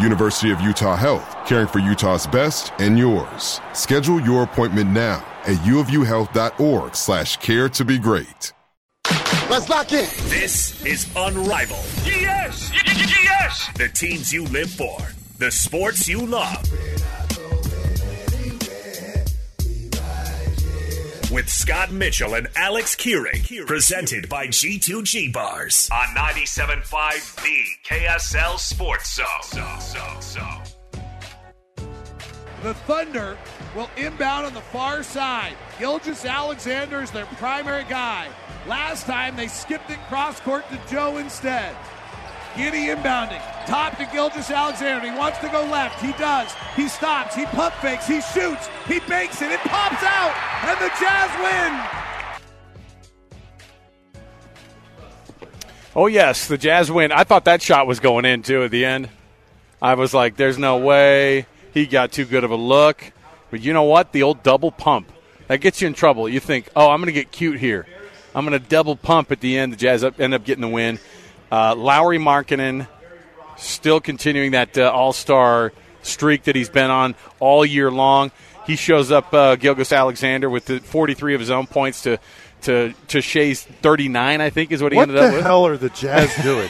University 0.00 0.50
of 0.50 0.60
Utah 0.60 0.96
Health, 0.96 1.36
caring 1.46 1.66
for 1.66 1.78
Utah's 1.78 2.26
best 2.26 2.72
and 2.78 2.98
yours. 2.98 3.60
Schedule 3.72 4.20
your 4.20 4.42
appointment 4.42 4.90
now 4.90 5.24
at 5.44 5.56
uofuhealth.org 5.58 6.94
slash 6.94 7.36
care 7.38 7.68
to 7.70 7.84
be 7.84 7.98
great. 7.98 8.52
Let's 9.50 9.68
lock 9.68 9.92
in. 9.92 10.08
This 10.28 10.84
is 10.84 11.10
Unrivaled. 11.16 11.84
Yes! 12.04 12.70
Yes! 12.84 13.68
The 13.76 13.88
teams 13.88 14.32
you 14.32 14.44
live 14.44 14.70
for, 14.70 14.98
the 15.38 15.50
sports 15.50 16.06
you 16.06 16.26
love. 16.26 16.62
With 21.38 21.48
Scott 21.48 21.92
Mitchell 21.92 22.34
and 22.34 22.48
Alex 22.56 22.96
Kirry, 22.96 23.44
presented 23.64 24.28
by 24.28 24.48
G2G 24.48 25.32
Bars 25.32 25.88
on 25.92 26.08
97.5 26.08 27.36
The 27.44 27.64
KSL 27.86 28.58
Sports 28.58 29.14
Zone. 29.14 29.26
So, 29.42 29.64
so, 29.78 30.16
so. 30.18 30.44
The 32.64 32.74
Thunder 32.74 33.38
will 33.76 33.88
inbound 33.96 34.46
on 34.46 34.54
the 34.54 34.60
far 34.60 35.04
side. 35.04 35.54
Gilgeous-Alexander 35.78 37.02
is 37.02 37.12
their 37.12 37.26
primary 37.26 37.84
guy. 37.84 38.26
Last 38.66 39.06
time 39.06 39.36
they 39.36 39.46
skipped 39.46 39.90
it 39.90 40.00
cross 40.08 40.40
court 40.40 40.64
to 40.70 40.92
Joe 40.92 41.18
instead. 41.18 41.76
Giddy 42.58 42.88
inbounding. 42.88 43.40
Top 43.66 43.96
to 43.98 44.04
Gilgeous-Alexander. 44.06 45.08
He 45.12 45.16
wants 45.16 45.38
to 45.38 45.48
go 45.48 45.62
left. 45.66 46.04
He 46.04 46.10
does. 46.14 46.52
He 46.74 46.88
stops. 46.88 47.36
He 47.36 47.46
pump 47.46 47.72
fakes. 47.76 48.08
He 48.08 48.20
shoots. 48.20 48.68
He 48.88 48.98
banks 49.00 49.40
it. 49.40 49.52
It 49.52 49.60
pops 49.60 50.02
out. 50.02 50.34
And 50.64 50.76
the 50.80 50.90
Jazz 50.98 51.30
win. 55.40 55.48
Oh, 55.94 56.08
yes. 56.08 56.48
The 56.48 56.58
Jazz 56.58 56.90
win. 56.90 57.12
I 57.12 57.22
thought 57.22 57.44
that 57.44 57.62
shot 57.62 57.86
was 57.86 58.00
going 58.00 58.24
in, 58.24 58.42
too, 58.42 58.64
at 58.64 58.72
the 58.72 58.84
end. 58.84 59.08
I 59.80 59.94
was 59.94 60.12
like, 60.12 60.34
there's 60.34 60.58
no 60.58 60.78
way. 60.78 61.46
He 61.72 61.86
got 61.86 62.10
too 62.10 62.24
good 62.24 62.42
of 62.42 62.50
a 62.50 62.56
look. 62.56 63.12
But 63.52 63.60
you 63.60 63.72
know 63.72 63.84
what? 63.84 64.10
The 64.12 64.24
old 64.24 64.42
double 64.42 64.72
pump. 64.72 65.12
That 65.46 65.60
gets 65.60 65.80
you 65.80 65.86
in 65.86 65.94
trouble. 65.94 66.28
You 66.28 66.40
think, 66.40 66.68
oh, 66.74 66.90
I'm 66.90 66.98
going 66.98 67.06
to 67.06 67.12
get 67.12 67.30
cute 67.30 67.60
here. 67.60 67.86
I'm 68.34 68.44
going 68.44 68.60
to 68.60 68.68
double 68.68 68.96
pump 68.96 69.30
at 69.30 69.38
the 69.40 69.56
end. 69.56 69.72
The 69.72 69.76
Jazz 69.76 70.02
end 70.02 70.34
up 70.34 70.44
getting 70.44 70.62
the 70.62 70.68
win. 70.68 70.98
Uh, 71.50 71.74
Lauri 71.74 72.18
Markkanen 72.18 72.86
still 73.56 74.00
continuing 74.00 74.52
that 74.52 74.76
uh, 74.76 74.90
All 74.90 75.12
Star 75.12 75.72
streak 76.02 76.44
that 76.44 76.56
he's 76.56 76.68
been 76.70 76.90
on 76.90 77.14
all 77.40 77.64
year 77.64 77.90
long. 77.90 78.30
He 78.66 78.76
shows 78.76 79.10
up, 79.10 79.32
uh, 79.32 79.56
Gilgeous-Alexander, 79.56 80.50
with 80.50 80.66
the 80.66 80.80
43 80.80 81.34
of 81.34 81.40
his 81.40 81.50
own 81.50 81.66
points 81.66 82.02
to 82.02 82.18
to 82.62 82.92
to 83.08 83.20
Shai's 83.20 83.62
39. 83.62 84.40
I 84.40 84.50
think 84.50 84.72
is 84.72 84.82
what 84.82 84.92
he 84.92 84.96
what 84.96 85.08
ended 85.08 85.16
up 85.18 85.24
with. 85.24 85.32
What 85.32 85.38
the 85.38 85.42
hell 85.44 85.66
are 85.66 85.76
the 85.76 85.90
Jazz 85.90 86.34
doing? 86.42 86.68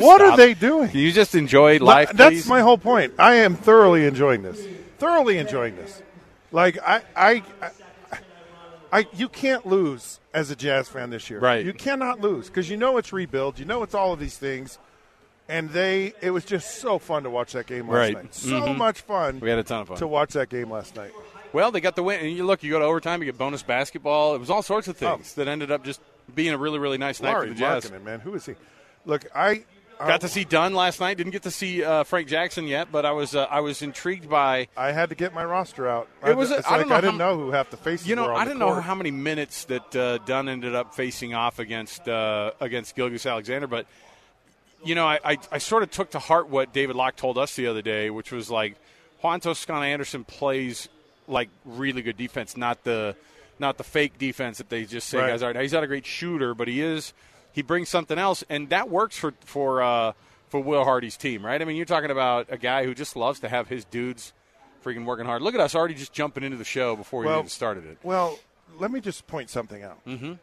what 0.00 0.20
stop. 0.20 0.32
are 0.32 0.36
they 0.36 0.54
doing? 0.54 0.90
You 0.92 1.12
just 1.12 1.34
enjoy 1.34 1.78
life. 1.78 2.12
That's 2.12 2.30
please? 2.34 2.46
my 2.46 2.60
whole 2.60 2.78
point. 2.78 3.14
I 3.18 3.36
am 3.36 3.56
thoroughly 3.56 4.06
enjoying 4.06 4.42
this. 4.42 4.64
Thoroughly 4.98 5.38
enjoying 5.38 5.76
this. 5.76 6.02
Like 6.52 6.78
I, 6.84 7.02
I, 7.14 7.42
I 8.92 9.06
you 9.14 9.28
can't 9.28 9.66
lose 9.66 10.20
as 10.34 10.50
a 10.50 10.56
Jazz 10.56 10.88
fan 10.88 11.10
this 11.10 11.30
year. 11.30 11.40
Right. 11.40 11.64
You 11.64 11.72
cannot 11.72 12.20
lose 12.20 12.48
because 12.48 12.68
you 12.68 12.76
know 12.76 12.96
it's 12.96 13.12
rebuild. 13.12 13.58
You 13.58 13.64
know 13.64 13.82
it's 13.82 13.94
all 13.94 14.12
of 14.12 14.20
these 14.20 14.38
things. 14.38 14.78
And 15.48 15.68
they, 15.70 16.12
it 16.20 16.30
was 16.30 16.44
just 16.44 16.76
so 16.76 17.00
fun 17.00 17.24
to 17.24 17.30
watch 17.30 17.54
that 17.54 17.66
game 17.66 17.88
last 17.88 17.96
right. 17.96 18.14
night. 18.14 18.34
So 18.36 18.50
mm-hmm. 18.50 18.78
much 18.78 19.00
fun. 19.00 19.40
We 19.40 19.50
had 19.50 19.58
a 19.58 19.64
ton 19.64 19.80
of 19.80 19.88
fun 19.88 19.96
to 19.96 20.06
watch 20.06 20.34
that 20.34 20.48
game 20.48 20.70
last 20.70 20.94
night. 20.94 21.10
Well, 21.52 21.72
they 21.72 21.80
got 21.80 21.96
the 21.96 22.04
win, 22.04 22.20
and 22.20 22.30
you 22.30 22.44
look, 22.44 22.62
you 22.62 22.70
go 22.70 22.78
to 22.78 22.84
overtime, 22.84 23.20
you 23.20 23.26
get 23.26 23.36
bonus 23.36 23.64
basketball. 23.64 24.36
It 24.36 24.38
was 24.38 24.48
all 24.48 24.62
sorts 24.62 24.86
of 24.86 24.96
things 24.96 25.34
oh. 25.34 25.40
that 25.40 25.50
ended 25.50 25.72
up 25.72 25.82
just 25.82 26.00
being 26.32 26.52
a 26.52 26.58
really, 26.58 26.78
really 26.78 26.98
nice 26.98 27.20
night 27.20 27.36
for 27.36 27.48
the 27.48 27.54
Jazz. 27.56 27.90
Markkanen, 27.90 28.04
man, 28.04 28.20
who 28.20 28.34
is 28.34 28.46
he? 28.46 28.54
Look, 29.04 29.26
I 29.34 29.64
Got 30.06 30.22
to 30.22 30.28
see 30.28 30.44
Dunn 30.44 30.74
last 30.74 30.98
night. 31.00 31.16
Didn't 31.16 31.32
get 31.32 31.42
to 31.42 31.50
see 31.50 31.84
uh, 31.84 32.04
Frank 32.04 32.28
Jackson 32.28 32.66
yet, 32.66 32.90
but 32.90 33.04
I 33.04 33.12
was 33.12 33.34
uh, 33.34 33.44
I 33.50 33.60
was 33.60 33.82
intrigued 33.82 34.28
by. 34.28 34.68
I 34.76 34.92
had 34.92 35.10
to 35.10 35.14
get 35.14 35.34
my 35.34 35.44
roster 35.44 35.88
out. 35.88 36.08
It 36.26 36.36
was. 36.36 36.50
It's 36.50 36.66
I, 36.66 36.78
like 36.78 36.88
know 36.88 36.94
I 36.94 37.00
didn't 37.00 37.20
how, 37.20 37.32
know 37.32 37.38
who 37.38 37.50
half 37.50 37.70
the 37.70 37.76
faces. 37.76 38.06
You 38.06 38.16
know, 38.16 38.34
I 38.34 38.44
didn't 38.44 38.58
know 38.58 38.74
how 38.74 38.94
many 38.94 39.10
minutes 39.10 39.64
that 39.64 39.94
uh, 39.96 40.18
Dunn 40.18 40.48
ended 40.48 40.74
up 40.74 40.94
facing 40.94 41.34
off 41.34 41.58
against 41.58 42.08
uh, 42.08 42.52
against 42.60 42.96
Gilgeous-Alexander, 42.96 43.66
but 43.66 43.86
you 44.84 44.94
know, 44.94 45.06
I, 45.06 45.20
I, 45.24 45.38
I 45.52 45.58
sort 45.58 45.82
of 45.82 45.90
took 45.90 46.10
to 46.12 46.18
heart 46.18 46.48
what 46.48 46.72
David 46.72 46.96
Locke 46.96 47.16
told 47.16 47.36
us 47.36 47.54
the 47.54 47.66
other 47.66 47.82
day, 47.82 48.08
which 48.10 48.32
was 48.32 48.50
like 48.50 48.76
Juan 49.22 49.40
Toscano 49.40 49.82
Anderson 49.82 50.24
plays 50.24 50.88
like 51.28 51.50
really 51.64 52.02
good 52.02 52.16
defense, 52.16 52.56
not 52.56 52.84
the 52.84 53.14
not 53.58 53.76
the 53.76 53.84
fake 53.84 54.18
defense 54.18 54.58
that 54.58 54.70
they 54.70 54.86
just 54.86 55.08
say 55.08 55.18
Right. 55.18 55.28
guys 55.28 55.42
are. 55.42 55.52
Now, 55.52 55.60
he's 55.60 55.74
not 55.74 55.84
a 55.84 55.86
great 55.86 56.06
shooter, 56.06 56.54
but 56.54 56.66
he 56.66 56.80
is. 56.80 57.12
He 57.52 57.62
brings 57.62 57.88
something 57.88 58.18
else, 58.18 58.44
and 58.48 58.68
that 58.70 58.88
works 58.88 59.16
for 59.16 59.34
for 59.44 59.82
uh, 59.82 60.12
for 60.48 60.60
Will 60.60 60.84
Hardy's 60.84 61.16
team, 61.16 61.44
right? 61.44 61.60
I 61.60 61.64
mean, 61.64 61.76
you're 61.76 61.86
talking 61.86 62.10
about 62.10 62.46
a 62.50 62.58
guy 62.58 62.84
who 62.84 62.94
just 62.94 63.16
loves 63.16 63.40
to 63.40 63.48
have 63.48 63.68
his 63.68 63.84
dudes 63.84 64.32
freaking 64.84 65.04
working 65.04 65.26
hard. 65.26 65.42
Look 65.42 65.54
at 65.54 65.60
us 65.60 65.74
already 65.74 65.94
just 65.94 66.12
jumping 66.12 66.42
into 66.42 66.56
the 66.56 66.64
show 66.64 66.96
before 66.96 67.22
we 67.22 67.30
even 67.30 67.48
started 67.48 67.84
it. 67.86 67.98
Well, 68.02 68.38
let 68.78 68.90
me 68.90 69.00
just 69.00 69.26
point 69.26 69.50
something 69.50 69.82
out. 69.82 70.04
Mm-hmm. 70.06 70.34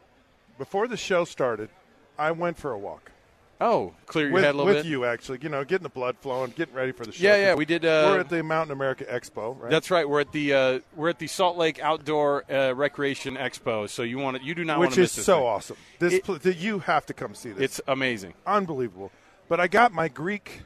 Before 0.58 0.88
the 0.88 0.96
show 0.96 1.24
started, 1.24 1.70
I 2.18 2.32
went 2.32 2.58
for 2.58 2.72
a 2.72 2.78
walk. 2.78 3.12
Oh, 3.60 3.92
clear 4.06 4.26
your 4.26 4.34
with, 4.34 4.44
head 4.44 4.54
a 4.54 4.56
little 4.56 4.66
with 4.66 4.76
bit. 4.76 4.84
With 4.84 4.90
you, 4.90 5.04
actually. 5.04 5.38
You 5.42 5.48
know, 5.48 5.64
getting 5.64 5.82
the 5.82 5.88
blood 5.88 6.16
flowing, 6.20 6.52
getting 6.56 6.74
ready 6.74 6.92
for 6.92 7.04
the 7.04 7.10
show. 7.12 7.24
Yeah, 7.24 7.36
yeah, 7.36 7.54
we 7.54 7.64
did, 7.64 7.84
uh, 7.84 8.04
we're 8.12 8.20
at 8.20 8.28
the 8.28 8.42
Mountain 8.44 8.72
America 8.72 9.04
Expo, 9.04 9.58
right? 9.60 9.70
That's 9.70 9.90
right. 9.90 10.08
We're 10.08 10.20
at 10.20 10.30
the 10.30 10.54
uh, 10.54 10.80
we're 10.94 11.08
at 11.08 11.18
the 11.18 11.26
Salt 11.26 11.56
Lake 11.56 11.80
Outdoor 11.80 12.44
uh, 12.52 12.72
Recreation 12.74 13.36
Expo. 13.36 13.88
So 13.88 14.02
you 14.04 14.18
want 14.18 14.36
to, 14.36 14.44
you 14.44 14.54
do 14.54 14.64
not 14.64 14.78
want 14.78 14.90
which 14.90 14.94
to 14.96 15.00
is 15.02 15.04
miss 15.06 15.16
this. 15.16 15.26
so 15.26 15.38
thing. 15.38 15.46
awesome. 15.46 15.76
This 15.98 16.12
It- 16.14 16.24
pl- 16.24 16.38
you 16.52 16.78
have 16.80 17.04
to 17.06 17.14
come 17.14 17.34
see 17.34 17.50
this. 17.50 17.64
It's 17.64 17.80
amazing. 17.88 18.34
unbelievable. 18.46 19.10
But 19.48 19.58
I 19.60 19.66
got 19.66 19.92
my 19.92 20.06
Greek 20.08 20.62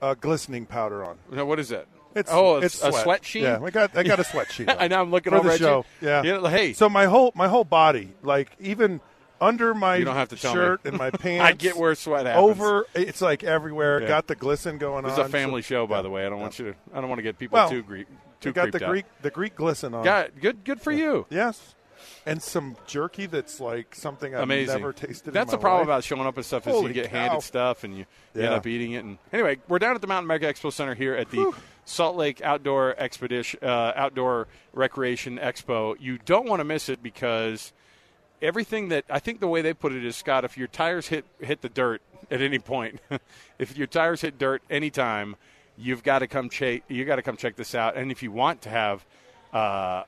uh, 0.00 0.14
glistening 0.14 0.64
powder 0.64 1.04
on. 1.04 1.18
Now, 1.30 1.44
what 1.44 1.58
is 1.58 1.68
that? 1.68 1.86
It's 2.14 2.30
oh, 2.32 2.56
it's 2.58 2.76
a 2.82 2.90
sweat. 2.92 3.02
sweat 3.02 3.24
sheet. 3.24 3.42
Yeah, 3.42 3.58
I 3.62 3.70
got 3.70 3.96
I 3.96 4.02
got 4.02 4.20
a 4.20 4.24
sweat 4.24 4.50
sheet. 4.52 4.68
I 4.78 4.88
know. 4.88 5.00
I'm 5.00 5.10
looking 5.10 5.30
for 5.32 5.38
over 5.38 5.48
the 5.48 5.54
at 5.54 5.60
show. 5.60 5.84
you. 6.00 6.08
Yeah. 6.08 6.22
Yeah, 6.22 6.50
hey. 6.50 6.72
So 6.74 6.88
my 6.88 7.06
whole 7.06 7.32
my 7.34 7.48
whole 7.48 7.64
body, 7.64 8.14
like 8.22 8.50
even 8.60 9.00
under 9.42 9.74
my 9.74 9.96
You 9.96 10.04
don't 10.04 10.14
have 10.14 10.28
to 10.30 10.36
tell 10.36 10.54
me. 10.54 10.60
shirt 10.60 10.80
and 10.84 10.96
my 10.96 11.10
pants, 11.10 11.44
I 11.44 11.52
get 11.52 11.76
where 11.76 11.94
sweat 11.94 12.26
happens. 12.26 12.44
over. 12.60 12.86
It's 12.94 13.20
like 13.20 13.42
everywhere. 13.44 14.00
Yeah. 14.02 14.08
Got 14.08 14.28
the 14.28 14.34
glisten 14.36 14.78
going 14.78 15.04
on. 15.04 15.10
This 15.10 15.12
is 15.14 15.18
a 15.26 15.28
family 15.28 15.62
So- 15.62 15.66
show, 15.66 15.86
by 15.86 15.96
yeah. 15.96 16.02
the 16.02 16.10
way. 16.10 16.24
I 16.26 16.30
don't 16.30 16.40
want 16.40 16.58
you 16.58 16.66
to. 16.72 16.74
I 16.94 17.00
don't 17.00 17.08
want 17.10 17.18
to 17.18 17.22
get 17.22 17.38
people 17.38 17.56
Well, 17.56 17.68
too 17.68 17.82
Greek. 17.82 18.06
Too 18.40 18.52
got 18.52 18.72
the 18.72 18.84
out. 18.84 18.90
Greek 18.90 19.04
the 19.20 19.30
Greek 19.30 19.54
glisten 19.54 19.94
on. 19.94 20.04
Got 20.04 20.40
good. 20.40 20.64
Good 20.64 20.80
for 20.80 20.92
you. 20.92 21.26
Yes. 21.30 21.74
And 22.26 22.42
some 22.42 22.76
jerky 22.86 23.26
that's 23.26 23.60
like 23.60 23.94
something 23.94 24.34
I've 24.34 24.42
Amazing. 24.42 24.74
never 24.76 24.92
tasted. 24.92 25.32
That's 25.32 25.52
in 25.52 25.58
the 25.58 25.60
problem 25.60 25.80
life. 25.86 25.86
about 25.98 26.04
showing 26.04 26.26
up 26.26 26.36
and 26.36 26.44
stuff 26.44 26.66
is 26.66 26.82
you 26.82 26.92
get 26.92 27.10
cow. 27.10 27.18
handed 27.18 27.42
stuff 27.42 27.84
and 27.84 27.96
you, 27.96 28.06
you 28.34 28.42
end 28.42 28.54
up 28.54 28.66
eating 28.66 28.92
it. 28.92 29.04
And 29.04 29.18
anyway, 29.32 29.58
we're 29.68 29.78
down 29.78 29.94
at 29.94 30.00
the 30.00 30.08
Mountain 30.08 30.24
America 30.26 30.46
Expo 30.46 30.72
Center 30.72 30.94
here 30.96 31.14
at 31.14 31.30
the 31.30 31.52
Salt 31.84 32.16
Lake 32.16 32.40
Outdoor 32.42 32.96
Expedition 32.98 33.60
uh, 33.62 33.92
Outdoor 33.94 34.48
Recreation 34.72 35.38
Expo. 35.38 35.94
You 36.00 36.18
don't 36.24 36.48
want 36.48 36.58
to 36.60 36.64
miss 36.64 36.88
it 36.88 37.02
because 37.04 37.72
everything 38.42 38.88
that 38.88 39.04
I 39.08 39.20
think 39.20 39.40
the 39.40 39.48
way 39.48 39.62
they 39.62 39.72
put 39.72 39.92
it 39.92 40.04
is 40.04 40.16
Scott, 40.16 40.44
if 40.44 40.58
your 40.58 40.66
tires 40.66 41.08
hit 41.08 41.24
hit 41.40 41.62
the 41.62 41.68
dirt 41.68 42.02
at 42.30 42.42
any 42.42 42.58
point, 42.58 43.00
if 43.58 43.76
your 43.76 43.86
tires 43.86 44.20
hit 44.20 44.38
dirt 44.38 44.62
anytime, 44.68 45.36
you've 45.78 46.02
got 46.02 46.18
to 46.18 46.26
come 46.26 46.50
check. 46.50 46.82
You 46.88 47.04
got 47.04 47.16
to 47.16 47.22
come 47.22 47.36
check 47.36 47.56
this 47.56 47.74
out. 47.74 47.96
And 47.96 48.10
if 48.10 48.22
you 48.22 48.32
want 48.32 48.60
to 48.62 48.68
have 48.68 49.06
uh, 49.52 50.02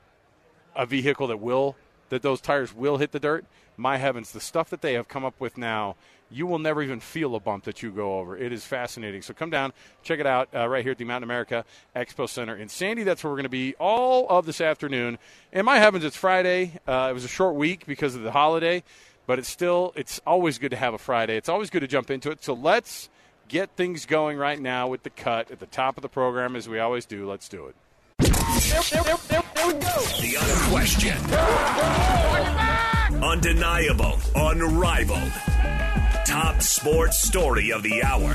a 0.75 0.85
vehicle 0.85 1.27
that 1.27 1.37
will 1.37 1.75
that 2.09 2.21
those 2.21 2.41
tires 2.41 2.73
will 2.73 2.97
hit 2.97 3.11
the 3.11 3.19
dirt, 3.19 3.45
my 3.77 3.97
heavens, 3.97 4.31
the 4.31 4.39
stuff 4.39 4.69
that 4.69 4.81
they 4.81 4.93
have 4.93 5.07
come 5.07 5.25
up 5.25 5.39
with 5.39 5.57
now, 5.57 5.95
you 6.35 6.45
will 6.45 6.59
never 6.59 6.83
even 6.83 6.99
feel 6.99 7.33
a 7.35 7.39
bump 7.39 7.63
that 7.63 7.81
you 7.81 7.89
go 7.91 8.19
over. 8.19 8.37
It 8.37 8.51
is 8.51 8.65
fascinating. 8.65 9.21
So 9.21 9.33
come 9.33 9.49
down, 9.49 9.71
check 10.03 10.19
it 10.19 10.27
out 10.27 10.49
uh, 10.53 10.67
right 10.67 10.83
here 10.83 10.91
at 10.91 10.97
the 10.97 11.05
Mountain 11.05 11.23
America 11.23 11.63
Expo 11.95 12.27
Center 12.27 12.57
in 12.57 12.67
Sandy. 12.67 13.03
That's 13.03 13.23
where 13.23 13.31
we're 13.31 13.37
going 13.37 13.43
to 13.43 13.49
be 13.49 13.73
all 13.79 14.27
of 14.27 14.45
this 14.45 14.59
afternoon. 14.59 15.17
And 15.53 15.65
my 15.65 15.77
heavens, 15.77 16.03
it's 16.03 16.17
Friday. 16.17 16.77
Uh, 16.85 17.07
it 17.09 17.13
was 17.13 17.23
a 17.23 17.29
short 17.29 17.55
week 17.55 17.85
because 17.85 18.15
of 18.15 18.23
the 18.23 18.31
holiday, 18.31 18.83
but 19.27 19.39
it's 19.39 19.47
still 19.47 19.93
it's 19.95 20.19
always 20.27 20.57
good 20.57 20.71
to 20.71 20.77
have 20.77 20.93
a 20.93 20.97
Friday. 20.97 21.37
It's 21.37 21.47
always 21.47 21.69
good 21.69 21.79
to 21.81 21.87
jump 21.87 22.11
into 22.11 22.31
it. 22.31 22.43
So 22.43 22.53
let's 22.53 23.07
get 23.47 23.69
things 23.77 24.05
going 24.05 24.37
right 24.37 24.59
now 24.59 24.89
with 24.89 25.03
the 25.03 25.11
cut 25.11 25.51
at 25.51 25.61
the 25.61 25.67
top 25.67 25.97
of 25.97 26.01
the 26.01 26.09
program 26.09 26.57
as 26.57 26.67
we 26.67 26.79
always 26.79 27.05
do. 27.05 27.29
Let's 27.29 27.47
do 27.47 27.67
it. 27.67 27.75
The 28.17 29.43
unquestioned, 30.41 31.31
undeniable, 33.23 34.17
unrivaled, 34.35 35.31
top 36.35 36.61
sports 36.61 37.21
story 37.21 37.71
of 37.71 37.81
the 37.81 38.03
hour. 38.03 38.33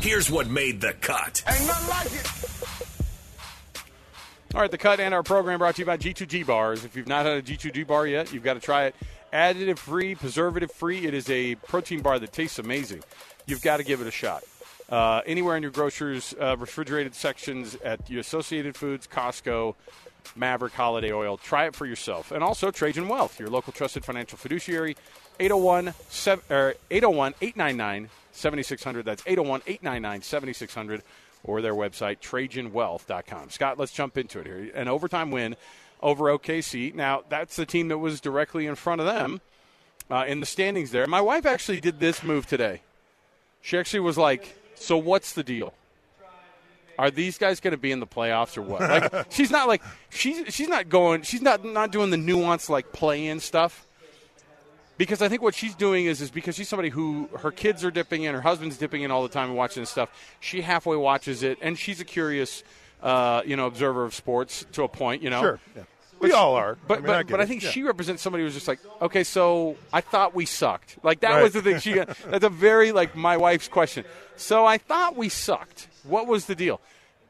Here's 0.00 0.30
what 0.30 0.48
made 0.48 0.80
the 0.80 0.94
cut. 0.94 1.44
Ain't 1.46 1.66
nothing 1.66 1.88
like 1.90 2.06
it. 2.06 2.26
All 4.54 4.62
right, 4.62 4.70
the 4.70 4.78
cut 4.78 4.98
and 4.98 5.12
our 5.12 5.22
program 5.22 5.58
brought 5.58 5.74
to 5.74 5.82
you 5.82 5.86
by 5.86 5.98
G2G 5.98 6.46
Bars. 6.46 6.86
If 6.86 6.96
you've 6.96 7.06
not 7.06 7.26
had 7.26 7.36
a 7.36 7.42
G2G 7.42 7.86
bar 7.86 8.06
yet, 8.06 8.32
you've 8.32 8.44
got 8.44 8.54
to 8.54 8.60
try 8.60 8.86
it. 8.86 8.94
Additive 9.30 9.76
free, 9.76 10.14
preservative 10.14 10.72
free. 10.72 11.04
It 11.04 11.12
is 11.12 11.28
a 11.28 11.56
protein 11.56 12.00
bar 12.00 12.18
that 12.18 12.32
tastes 12.32 12.58
amazing. 12.58 13.04
You've 13.44 13.60
got 13.60 13.76
to 13.76 13.84
give 13.84 14.00
it 14.00 14.06
a 14.06 14.10
shot. 14.10 14.42
Uh, 14.88 15.20
anywhere 15.26 15.54
in 15.54 15.62
your 15.62 15.70
grocers, 15.70 16.34
uh, 16.40 16.56
refrigerated 16.56 17.14
sections 17.14 17.76
at 17.84 18.08
your 18.08 18.20
Associated 18.20 18.74
Foods, 18.74 19.06
Costco, 19.06 19.74
Maverick 20.36 20.72
Holiday 20.74 21.12
Oil. 21.12 21.36
Try 21.36 21.66
it 21.66 21.74
for 21.74 21.86
yourself. 21.86 22.30
And 22.32 22.42
also 22.42 22.70
Trajan 22.70 23.08
Wealth, 23.08 23.38
your 23.38 23.48
local 23.48 23.72
trusted 23.72 24.04
financial 24.04 24.38
fiduciary. 24.38 24.96
801 25.40 25.94
899 26.90 28.10
7600. 28.32 29.04
That's 29.04 29.22
801 29.26 29.62
899 29.66 30.22
7600 30.22 31.02
or 31.44 31.62
their 31.62 31.74
website, 31.74 32.18
TrajanWealth.com. 32.18 33.50
Scott, 33.50 33.78
let's 33.78 33.92
jump 33.92 34.18
into 34.18 34.40
it 34.40 34.46
here. 34.46 34.70
An 34.74 34.88
overtime 34.88 35.30
win 35.30 35.56
over 36.02 36.24
OKC. 36.24 36.94
Now, 36.94 37.22
that's 37.28 37.56
the 37.56 37.66
team 37.66 37.88
that 37.88 37.98
was 37.98 38.20
directly 38.20 38.66
in 38.66 38.74
front 38.74 39.00
of 39.00 39.06
them 39.06 39.40
uh, 40.10 40.24
in 40.26 40.40
the 40.40 40.46
standings 40.46 40.90
there. 40.90 41.06
My 41.06 41.20
wife 41.20 41.46
actually 41.46 41.80
did 41.80 42.00
this 42.00 42.22
move 42.22 42.46
today. 42.46 42.82
She 43.60 43.78
actually 43.78 44.00
was 44.00 44.18
like, 44.18 44.56
So 44.74 44.96
what's 44.96 45.32
the 45.32 45.42
deal? 45.42 45.74
Are 46.98 47.10
these 47.10 47.38
guys 47.38 47.60
going 47.60 47.72
to 47.72 47.76
be 47.78 47.92
in 47.92 48.00
the 48.00 48.06
playoffs 48.06 48.58
or 48.58 48.62
what? 48.62 48.80
Like, 48.80 49.26
she's 49.30 49.50
not 49.50 49.68
like 49.68 49.82
she's 50.10 50.52
she's 50.52 50.68
not 50.68 50.88
going. 50.88 51.22
She's 51.22 51.42
not 51.42 51.64
not 51.64 51.92
doing 51.92 52.10
the 52.10 52.16
nuance 52.16 52.68
like 52.68 52.92
play-in 52.92 53.38
stuff 53.40 53.86
because 54.96 55.22
I 55.22 55.28
think 55.28 55.42
what 55.42 55.54
she's 55.54 55.74
doing 55.76 56.06
is 56.06 56.20
is 56.20 56.30
because 56.30 56.56
she's 56.56 56.68
somebody 56.68 56.88
who 56.88 57.28
her 57.38 57.50
kids 57.52 57.84
are 57.84 57.90
dipping 57.90 58.24
in, 58.24 58.34
her 58.34 58.40
husband's 58.40 58.76
dipping 58.76 59.02
in 59.02 59.10
all 59.10 59.22
the 59.22 59.28
time 59.28 59.48
and 59.48 59.56
watching 59.56 59.82
this 59.82 59.90
stuff. 59.90 60.10
She 60.40 60.60
halfway 60.60 60.96
watches 60.96 61.42
it, 61.42 61.58
and 61.62 61.78
she's 61.78 62.00
a 62.00 62.04
curious, 62.04 62.64
uh, 63.02 63.42
you 63.46 63.54
know, 63.56 63.66
observer 63.66 64.04
of 64.04 64.12
sports 64.14 64.66
to 64.72 64.82
a 64.82 64.88
point. 64.88 65.22
You 65.22 65.30
know, 65.30 65.40
Sure. 65.40 65.60
Yeah. 65.76 65.82
We 66.20 66.32
all 66.32 66.56
are. 66.56 66.76
But 66.88 66.94
I 66.94 66.96
mean, 66.96 67.06
but, 67.06 67.14
I 67.16 67.22
but 67.22 67.40
I 67.40 67.46
think 67.46 67.62
Yeah. 67.62 67.70
she 67.70 67.84
represents 67.84 68.22
somebody 68.24 68.42
who's 68.42 68.54
just 68.54 68.66
like, 68.66 68.80
okay, 69.00 69.22
so 69.22 69.76
I 69.92 70.00
thought 70.00 70.34
we 70.34 70.46
sucked. 70.46 70.96
Like 71.04 71.20
that 71.20 71.34
Right. 71.34 71.42
was 71.44 71.52
the 71.52 71.62
thing. 71.62 71.78
She 71.78 71.92
that's 71.94 72.44
a 72.44 72.48
very 72.48 72.90
like 72.90 73.14
my 73.14 73.36
wife's 73.36 73.68
question. 73.68 74.04
So 74.34 74.66
I 74.66 74.78
thought 74.78 75.14
we 75.14 75.28
sucked. 75.28 75.86
What 76.08 76.26
was 76.26 76.46
the 76.46 76.54
deal? 76.54 76.80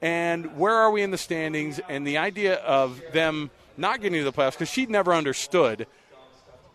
And 0.01 0.57
where 0.57 0.75
are 0.75 0.91
we 0.91 1.03
in 1.03 1.11
the 1.11 1.19
standings? 1.19 1.81
And 1.89 2.07
the 2.07 2.19
idea 2.19 2.55
of 2.57 3.03
them 3.13 3.51
not 3.77 4.01
getting 4.01 4.19
to 4.21 4.25
the 4.25 4.33
playoffs 4.33 4.53
because 4.53 4.71
she'd 4.71 4.91
never 4.91 5.13
understood. 5.13 5.87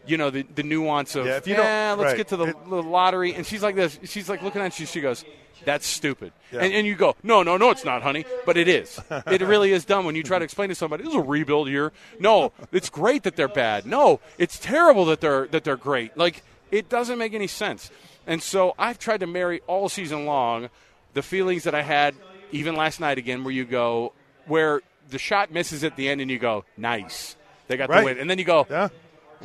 You 0.06 0.18
know 0.18 0.30
the, 0.30 0.44
the 0.44 0.64
nuance 0.64 1.16
of 1.16 1.26
Yeah, 1.26 1.38
if 1.38 1.48
you 1.48 1.56
don't- 1.56 1.66
let's 1.98 2.10
right. 2.12 2.18
get 2.18 2.28
to 2.30 2.38
the, 2.38 2.54
the 2.68 2.84
lottery, 2.84 3.34
and 3.34 3.46
she's 3.46 3.64
like 3.64 3.76
this. 3.76 3.98
She's 4.04 4.28
like 4.28 4.42
looking 4.42 4.62
at 4.62 4.78
you. 4.78 4.86
She 4.86 5.00
goes, 5.00 5.24
"That's 5.64 5.88
stupid," 5.88 6.34
Yeah. 6.52 6.60
and, 6.60 6.74
and 6.74 6.86
you 6.86 6.96
go, 6.96 7.16
"No, 7.24 7.42
no, 7.42 7.56
no, 7.56 7.70
it's 7.70 7.86
not, 7.86 8.02
honey." 8.04 8.26
But 8.46 8.58
it 8.58 8.68
is. 8.68 9.00
it 9.28 9.42
really 9.42 9.72
is 9.72 9.86
dumb 9.86 10.04
when 10.04 10.16
you 10.16 10.24
try 10.24 10.40
to 10.40 10.44
explain 10.44 10.68
to 10.68 10.76
somebody, 10.76 11.04
"This 11.06 11.12
is 11.14 11.18
a 11.18 11.22
rebuild 11.22 11.70
year." 11.70 11.94
No, 12.20 12.52
it's 12.74 12.90
great 12.90 13.24
that 13.24 13.38
they're 13.38 13.48
bad. 13.48 13.86
No, 13.86 14.20
it's 14.38 14.60
terrible 14.60 15.06
that 15.06 15.22
they're 15.22 15.48
that 15.48 15.64
they're 15.64 15.78
great. 15.78 16.18
Like 16.18 16.44
it 16.70 16.90
doesn't 16.90 17.18
make 17.18 17.34
any 17.34 17.48
sense. 17.48 17.90
And 18.28 18.44
so 18.44 18.74
I've 18.78 19.00
tried 19.00 19.22
to 19.22 19.28
marry 19.28 19.62
all 19.68 19.88
season 19.88 20.26
long 20.26 20.70
the 21.14 21.22
feelings 21.22 21.64
that 21.64 21.76
I 21.76 21.82
had 21.82 22.16
even 22.52 22.76
last 22.76 23.00
night 23.00 23.18
again, 23.18 23.44
where 23.44 23.54
you 23.54 23.66
go, 23.66 24.14
where 24.48 24.82
the 25.10 25.18
shot 25.20 25.52
misses 25.52 25.84
at 25.84 25.96
the 25.96 26.08
end, 26.10 26.22
and 26.22 26.30
you 26.32 26.40
go, 26.40 26.66
"Nice, 26.78 27.36
they 27.68 27.78
got 27.78 27.90
Right. 27.90 28.00
the 28.02 28.06
win," 28.06 28.20
and 28.20 28.30
then 28.30 28.38
you 28.40 28.46
go, 28.46 28.66
Yeah. 28.70 28.90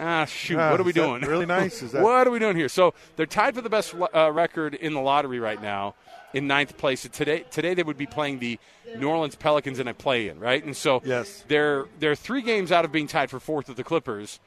Ah, 0.00 0.24
shoot! 0.26 0.56
Yeah, 0.56 0.70
what 0.70 0.78
are 0.78 0.84
we 0.84 0.92
doing? 0.92 1.22
really 1.22 1.46
nice? 1.60 1.82
Is 1.82 1.90
that- 1.92 2.02
what 2.02 2.26
are 2.26 2.30
we 2.30 2.38
doing 2.38 2.56
here? 2.56 2.68
So 2.68 2.94
they're 3.16 3.26
tied 3.26 3.54
for 3.56 3.60
the 3.62 3.68
best 3.70 3.94
uh, 4.14 4.30
record 4.30 4.74
in 4.74 4.94
the 4.94 5.00
lottery 5.00 5.40
right 5.40 5.60
now, 5.60 5.94
in 6.32 6.46
ninth 6.46 6.76
place. 6.76 7.02
Today, 7.10 7.44
today 7.50 7.74
they 7.74 7.82
would 7.82 7.98
be 7.98 8.06
playing 8.06 8.38
the 8.38 8.60
New 8.96 9.08
Orleans 9.08 9.34
Pelicans 9.34 9.80
in 9.80 9.88
a 9.88 9.94
play-in, 9.94 10.38
right? 10.38 10.62
And 10.64 10.76
so 10.76 11.02
Yes. 11.04 11.44
they're 11.48 11.86
they're 11.98 12.14
three 12.14 12.42
games 12.42 12.70
out 12.70 12.84
of 12.84 12.92
being 12.92 13.08
tied 13.08 13.28
for 13.30 13.40
fourth 13.40 13.66
with 13.66 13.76
the 13.76 13.82
Clippers. 13.84 14.38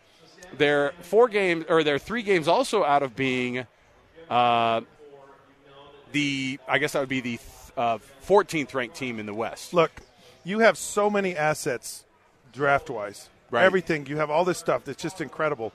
They're 0.58 0.94
four 1.02 1.28
games, 1.28 1.66
or 1.68 1.84
they're 1.84 2.00
three 2.00 2.24
games 2.24 2.48
also 2.48 2.84
out 2.86 3.04
of 3.04 3.16
being 3.18 3.66
uh, 4.30 4.82
the. 6.12 6.60
I 6.68 6.78
guess 6.78 6.94
that 6.94 7.00
would 7.00 7.10
be 7.10 7.22
the 7.22 7.40
uh, 7.78 8.00
14th 8.28 8.74
ranked 8.74 8.96
team 8.96 9.20
in 9.20 9.26
the 9.26 9.34
West. 9.34 9.74
Look, 9.74 9.92
you 10.44 10.60
have 10.60 10.78
so 10.78 11.10
many 11.10 11.36
assets 11.36 12.04
draft 12.52 12.90
wise. 12.90 13.30
Right. 13.50 13.64
Everything. 13.64 14.06
You 14.06 14.18
have 14.18 14.30
all 14.30 14.46
this 14.46 14.58
stuff 14.58 14.86
that's 14.86 15.02
just 15.02 15.22
incredible. 15.22 15.74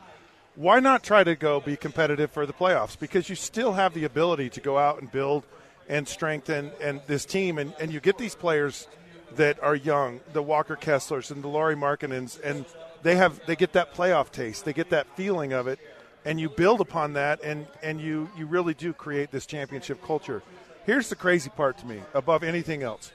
Why 0.55 0.81
not 0.81 1.03
try 1.03 1.23
to 1.23 1.37
go 1.37 1.61
be 1.61 1.77
competitive 1.77 2.31
for 2.31 2.47
the 2.47 2.55
playoffs? 2.55 2.99
Because 2.99 3.29
you 3.29 3.35
still 3.37 3.75
have 3.75 3.93
the 3.93 4.05
ability 4.05 4.49
to 4.51 4.61
go 4.61 4.79
out 4.79 5.01
and 5.01 5.13
build 5.13 5.45
and 5.89 6.09
strengthen 6.09 6.73
and 6.81 7.03
this 7.07 7.27
team 7.27 7.59
and, 7.59 7.75
and 7.79 7.93
you 7.93 8.01
get 8.01 8.17
these 8.17 8.35
players 8.35 8.89
that 9.37 9.63
are 9.63 9.75
young, 9.75 10.21
the 10.33 10.43
Walker 10.43 10.77
Kesslers 10.77 11.31
and 11.31 11.45
the 11.45 11.49
Lauri 11.49 11.77
Markkanens, 11.77 12.41
and 12.43 12.65
they 13.03 13.17
have 13.17 13.45
they 13.47 13.57
get 13.57 13.73
that 13.75 13.95
playoff 13.95 14.31
taste. 14.31 14.65
They 14.65 14.73
get 14.73 14.91
that 14.91 15.07
feeling 15.17 15.53
of 15.53 15.67
it 15.67 15.79
and 16.27 16.41
you 16.41 16.51
build 16.51 16.81
upon 16.81 17.15
that 17.15 17.43
and, 17.43 17.67
and 17.83 18.01
you, 18.01 18.29
you 18.37 18.47
really 18.47 18.75
do 18.75 18.93
create 18.93 19.31
this 19.31 19.47
championship 19.47 20.03
culture. 20.05 20.43
Here's 20.85 21.09
the 21.09 21.17
crazy 21.17 21.51
part 21.51 21.79
to 21.79 21.87
me, 21.87 22.01
above 22.15 22.43
anything 22.43 22.83
else. 22.83 23.13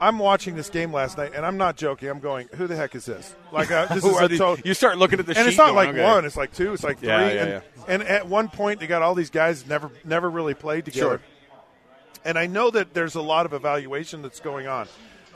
I'm 0.00 0.18
watching 0.18 0.54
this 0.54 0.70
game 0.70 0.92
last 0.92 1.18
night, 1.18 1.32
and 1.34 1.44
I'm 1.44 1.56
not 1.56 1.76
joking. 1.76 2.08
I'm 2.08 2.20
going, 2.20 2.48
"Who 2.54 2.68
the 2.68 2.76
heck 2.76 2.94
is 2.94 3.04
this?" 3.04 3.34
Like, 3.50 3.70
uh, 3.70 3.86
this 3.86 4.04
is 4.04 4.20
a 4.20 4.28
these- 4.28 4.38
to- 4.38 4.58
you 4.64 4.72
start 4.74 4.96
looking 4.96 5.18
at 5.18 5.26
the 5.26 5.36
and 5.36 5.48
it's 5.48 5.56
not 5.56 5.72
going, 5.72 5.76
like 5.76 5.88
okay. 5.88 6.04
one; 6.04 6.24
it's 6.24 6.36
like 6.36 6.54
two, 6.54 6.72
it's 6.72 6.84
like 6.84 6.98
three. 6.98 7.08
Yeah, 7.08 7.32
yeah, 7.32 7.40
and, 7.40 7.50
yeah. 7.50 7.84
and 7.88 8.02
at 8.04 8.28
one 8.28 8.48
point, 8.48 8.78
they 8.78 8.86
got 8.86 9.02
all 9.02 9.16
these 9.16 9.30
guys 9.30 9.66
never 9.66 9.90
never 10.04 10.30
really 10.30 10.54
played 10.54 10.84
together. 10.84 11.18
Sure. 11.18 11.20
And 12.24 12.38
I 12.38 12.46
know 12.46 12.70
that 12.70 12.94
there's 12.94 13.16
a 13.16 13.22
lot 13.22 13.46
of 13.46 13.52
evaluation 13.52 14.22
that's 14.22 14.38
going 14.38 14.68
on. 14.68 14.86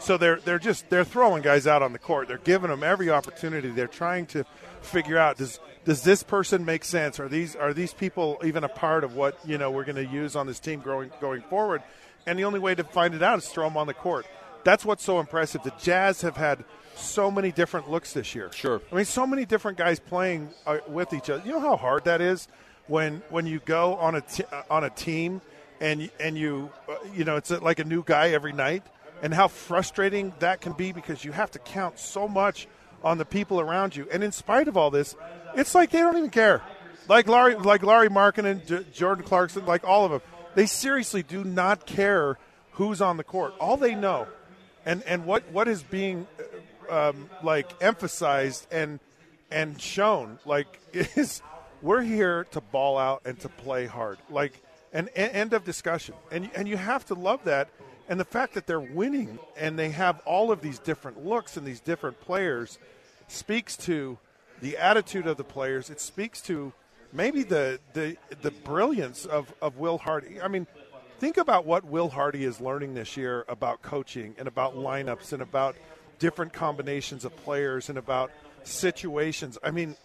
So 0.02 0.16
they're 0.16 0.36
they're 0.36 0.58
just 0.58 0.90
they're 0.90 1.04
throwing 1.04 1.42
guys 1.42 1.66
out 1.66 1.80
on 1.80 1.92
the 1.92 1.98
court. 1.98 2.26
They're 2.26 2.38
giving 2.38 2.70
them 2.70 2.82
every 2.82 3.08
opportunity. 3.08 3.70
They're 3.70 3.86
trying 3.86 4.26
to 4.26 4.44
figure 4.80 5.16
out 5.16 5.38
does 5.38 5.60
does 5.84 6.02
this 6.02 6.22
person 6.22 6.64
make 6.64 6.84
sense? 6.84 7.20
Are 7.20 7.28
these 7.28 7.54
are 7.54 7.72
these 7.72 7.92
people 7.94 8.40
even 8.44 8.64
a 8.64 8.68
part 8.68 9.04
of 9.04 9.14
what 9.14 9.38
you 9.46 9.58
know 9.58 9.70
we're 9.70 9.84
going 9.84 9.96
to 9.96 10.06
use 10.06 10.34
on 10.34 10.46
this 10.46 10.58
team 10.58 10.80
growing 10.80 11.10
going 11.20 11.42
forward? 11.42 11.82
And 12.26 12.38
the 12.38 12.44
only 12.44 12.58
way 12.58 12.74
to 12.74 12.84
find 12.84 13.14
it 13.14 13.22
out 13.22 13.38
is 13.38 13.48
throw 13.48 13.68
them 13.68 13.76
on 13.76 13.86
the 13.86 13.94
court. 13.94 14.26
That's 14.64 14.84
what's 14.84 15.04
so 15.04 15.20
impressive. 15.20 15.62
The 15.62 15.72
Jazz 15.80 16.22
have 16.22 16.36
had 16.36 16.64
so 16.94 17.30
many 17.30 17.50
different 17.52 17.90
looks 17.90 18.12
this 18.12 18.34
year. 18.34 18.50
Sure. 18.52 18.80
I 18.90 18.94
mean, 18.94 19.04
so 19.04 19.26
many 19.26 19.44
different 19.44 19.78
guys 19.78 19.98
playing 19.98 20.50
uh, 20.66 20.78
with 20.88 21.12
each 21.12 21.30
other. 21.30 21.42
You 21.44 21.52
know 21.52 21.60
how 21.60 21.76
hard 21.76 22.04
that 22.04 22.20
is 22.20 22.48
when 22.86 23.22
when 23.30 23.46
you 23.46 23.60
go 23.64 23.94
on 23.96 24.16
a 24.16 24.20
t- 24.20 24.44
uh, 24.50 24.62
on 24.68 24.84
a 24.84 24.90
team 24.90 25.40
and 25.80 26.10
and 26.18 26.36
you 26.36 26.70
uh, 26.88 26.94
you 27.14 27.24
know 27.24 27.36
it's 27.36 27.50
like 27.50 27.78
a 27.78 27.84
new 27.84 28.02
guy 28.04 28.30
every 28.30 28.52
night, 28.52 28.84
and 29.22 29.32
how 29.32 29.48
frustrating 29.48 30.34
that 30.40 30.60
can 30.60 30.72
be 30.72 30.92
because 30.92 31.24
you 31.24 31.32
have 31.32 31.50
to 31.52 31.58
count 31.60 31.98
so 31.98 32.28
much 32.28 32.66
on 33.04 33.18
the 33.18 33.24
people 33.24 33.60
around 33.60 33.96
you. 33.96 34.06
And 34.10 34.22
in 34.22 34.32
spite 34.32 34.68
of 34.68 34.76
all 34.76 34.90
this, 34.90 35.16
it's 35.54 35.74
like 35.74 35.90
they 35.90 36.00
don't 36.00 36.16
even 36.16 36.30
care. 36.30 36.60
Like 37.08 37.28
Larry, 37.28 37.54
like 37.54 37.82
Lauri 37.82 38.08
Markkanen 38.08 38.50
and 38.50 38.66
J- 38.66 38.84
Jordan 38.92 39.24
Clarkson, 39.24 39.64
like 39.64 39.84
all 39.84 40.04
of 40.04 40.10
them, 40.10 40.20
they 40.54 40.66
seriously 40.66 41.22
do 41.22 41.44
not 41.44 41.86
care 41.86 42.38
who's 42.72 43.00
on 43.00 43.16
the 43.16 43.24
court. 43.24 43.54
All 43.58 43.76
they 43.76 43.94
know, 43.94 44.26
and 44.84 45.02
and 45.04 45.24
what 45.24 45.50
what 45.50 45.66
is 45.66 45.82
being 45.82 46.26
uh, 46.90 47.08
um, 47.10 47.28
like 47.42 47.70
emphasized 47.82 48.66
and 48.70 49.00
and 49.50 49.80
shown 49.80 50.38
like 50.44 50.80
is 50.92 51.42
we're 51.80 52.02
here 52.02 52.44
to 52.52 52.60
ball 52.60 52.98
out 52.98 53.22
and 53.24 53.38
to 53.40 53.48
play 53.48 53.86
hard 53.86 54.18
like 54.30 54.62
an 54.92 55.08
end 55.08 55.52
of 55.52 55.64
discussion 55.64 56.14
and 56.30 56.48
and 56.54 56.68
you 56.68 56.76
have 56.76 57.04
to 57.04 57.14
love 57.14 57.42
that 57.44 57.68
and 58.12 58.20
the 58.20 58.26
fact 58.26 58.52
that 58.52 58.66
they're 58.66 58.78
winning 58.78 59.38
and 59.56 59.78
they 59.78 59.88
have 59.88 60.20
all 60.26 60.52
of 60.52 60.60
these 60.60 60.78
different 60.78 61.24
looks 61.24 61.56
and 61.56 61.66
these 61.66 61.80
different 61.80 62.20
players 62.20 62.78
speaks 63.26 63.74
to 63.74 64.18
the 64.60 64.76
attitude 64.76 65.26
of 65.26 65.38
the 65.38 65.44
players. 65.44 65.88
It 65.88 65.98
speaks 65.98 66.42
to 66.42 66.74
maybe 67.10 67.42
the 67.42 67.80
the 67.94 68.18
the 68.42 68.50
brilliance 68.50 69.24
of 69.24 69.54
of 69.62 69.78
Will 69.78 69.96
Hardy. 69.96 70.42
I 70.42 70.48
mean, 70.48 70.66
think 71.20 71.38
about 71.38 71.64
what 71.64 71.86
Will 71.86 72.10
Hardy 72.10 72.44
is 72.44 72.60
learning 72.60 72.92
this 72.92 73.16
year 73.16 73.46
about 73.48 73.80
coaching 73.80 74.34
and 74.36 74.46
about 74.46 74.76
lineups 74.76 75.32
and 75.32 75.40
about 75.40 75.74
different 76.18 76.52
combinations 76.52 77.24
of 77.24 77.34
players 77.36 77.88
and 77.88 77.96
about 77.96 78.30
situations. 78.62 79.56
I 79.64 79.70
mean, 79.70 79.96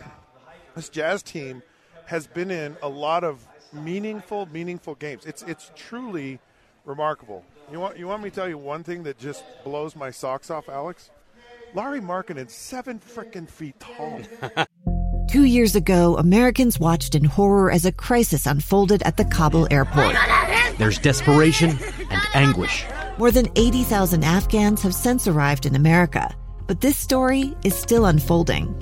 this 0.75 0.87
Jazz 0.87 1.21
team 1.21 1.61
has 2.05 2.25
been 2.25 2.51
in 2.51 2.77
a 2.81 2.87
lot 2.87 3.25
of 3.25 3.45
meaningful, 3.73 4.45
meaningful 4.45 4.95
games. 4.95 5.25
It's 5.25 5.43
it's 5.43 5.73
truly 5.75 6.39
remarkable. 6.85 7.43
You 7.69 7.81
want 7.81 7.97
you 7.97 8.07
want 8.07 8.23
me 8.23 8.29
to 8.29 8.35
tell 8.35 8.47
you 8.47 8.57
one 8.57 8.83
thing 8.83 9.03
that 9.03 9.17
just 9.17 9.43
blows 9.65 9.93
my 9.93 10.09
socks 10.09 10.49
off, 10.49 10.69
Alex? 10.69 11.09
Lauri 11.73 11.99
Markkanen, 11.99 12.49
seven 12.49 12.97
freaking 12.97 13.47
feet 13.47 13.77
tall. 13.77 14.21
Two 15.29 15.43
years 15.43 15.75
ago, 15.75 16.15
Americans 16.15 16.79
watched 16.79 17.13
in 17.13 17.25
horror 17.25 17.69
as 17.69 17.85
a 17.85 17.91
crisis 17.91 18.45
unfolded 18.45 19.03
at 19.03 19.17
the 19.17 19.25
Kabul 19.25 19.67
airport. 19.69 20.15
There's 20.77 20.97
desperation 20.97 21.71
and 22.09 22.21
anguish. 22.33 22.85
More 23.17 23.31
than 23.31 23.49
80,000 23.57 24.23
Afghans 24.23 24.81
have 24.83 24.95
since 24.95 25.27
arrived 25.27 25.65
in 25.65 25.75
America, 25.75 26.33
but 26.67 26.79
this 26.79 26.95
story 26.95 27.53
is 27.65 27.75
still 27.75 28.05
unfolding. 28.05 28.81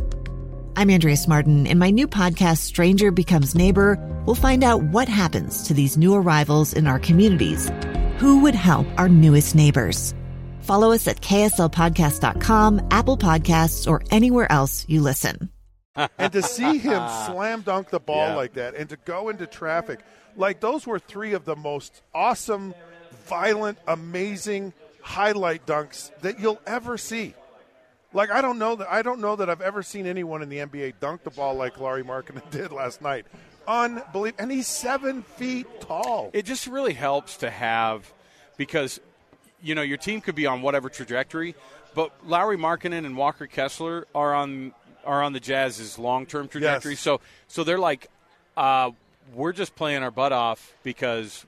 I'm 0.76 0.92
Andrea 0.92 1.16
Smardon. 1.16 1.68
In 1.68 1.80
my 1.80 1.90
new 1.90 2.08
podcast, 2.08 2.60
Stranger 2.60 3.10
Becomes 3.10 3.56
Neighbor, 3.56 3.98
we'll 4.28 4.36
find 4.36 4.64
out 4.64 4.84
what 4.84 5.08
happens 5.08 5.64
to 5.64 5.74
these 5.74 5.98
new 5.98 6.14
arrivals 6.14 6.74
in 6.74 6.86
our 6.86 7.00
communities. 7.00 7.72
Who 8.20 8.40
would 8.44 8.56
help 8.56 8.88
our 8.98 9.10
newest 9.10 9.56
neighbors? 9.56 10.16
Follow 10.62 10.94
us 10.94 11.06
at 11.08 11.20
kslpodcast.com, 11.20 12.88
Apple 12.90 13.18
Podcasts, 13.18 13.92
or 13.92 14.04
anywhere 14.10 14.50
else 14.50 14.86
you 14.88 15.02
listen. 15.02 15.50
and 16.18 16.32
to 16.32 16.42
see 16.42 16.78
him 16.78 17.04
slam 17.26 17.62
dunk 17.62 17.90
the 17.90 18.00
ball 18.00 18.30
yeah. 18.30 18.36
like 18.36 18.54
that 18.54 18.76
and 18.76 18.90
to 18.90 18.98
go 19.04 19.28
into 19.28 19.46
traffic, 19.46 20.00
like 20.38 20.62
those 20.62 20.88
were 20.88 20.98
three 20.98 21.34
of 21.34 21.44
the 21.44 21.58
most 21.58 22.02
awesome, 22.14 22.74
violent, 23.26 23.78
amazing 23.86 24.72
highlight 25.02 25.66
dunks 25.66 26.12
that 26.22 26.40
you'll 26.40 26.62
ever 26.66 26.98
see. 26.98 27.34
Like 28.14 28.32
I 28.32 28.42
don't 28.42 28.58
know 28.58 28.76
that 28.78 28.90
I 28.90 29.02
don't 29.02 29.20
know 29.20 29.36
that 29.36 29.50
I've 29.50 29.62
ever 29.62 29.84
seen 29.84 30.08
anyone 30.08 30.42
in 30.42 30.48
the 30.48 30.60
NBA 30.60 30.94
dunk 31.02 31.24
the 31.24 31.32
ball 31.32 31.54
like 31.56 31.80
Lauri 31.82 32.04
Markkanen 32.04 32.50
did 32.50 32.72
last 32.72 33.02
night. 33.02 33.26
Unbelievable, 33.68 34.32
and 34.38 34.52
he's 34.52 34.68
seven 34.68 35.24
feet 35.24 35.68
tall. 35.82 36.30
It 36.34 36.46
just 36.46 36.68
really 36.68 36.94
helps 36.94 37.38
to 37.38 37.50
have 37.50 38.12
because 38.58 39.00
you 39.62 39.76
know 39.76 39.82
your 39.82 39.98
team 39.98 40.22
could 40.22 40.36
be 40.36 40.46
on 40.46 40.62
whatever 40.62 40.90
trajectory, 40.90 41.56
but 41.94 42.12
Lauri 42.26 42.58
Markkanen 42.58 43.06
and 43.06 43.18
Walker 43.18 43.48
Kessler 43.48 44.08
are 44.14 44.34
on 44.34 44.74
are 45.06 45.22
on 45.24 45.34
the 45.34 45.40
Jazz's 45.40 45.98
long 46.00 46.26
term 46.26 46.48
trajectory. 46.48 46.94
Yes. 46.94 47.02
So 47.02 47.22
so 47.48 47.64
they're 47.64 47.80
like, 47.80 48.08
uh, 48.58 48.92
we're 49.34 49.54
just 49.54 49.76
playing 49.76 50.04
our 50.04 50.12
butt 50.12 50.32
off 50.32 50.74
because 50.84 51.46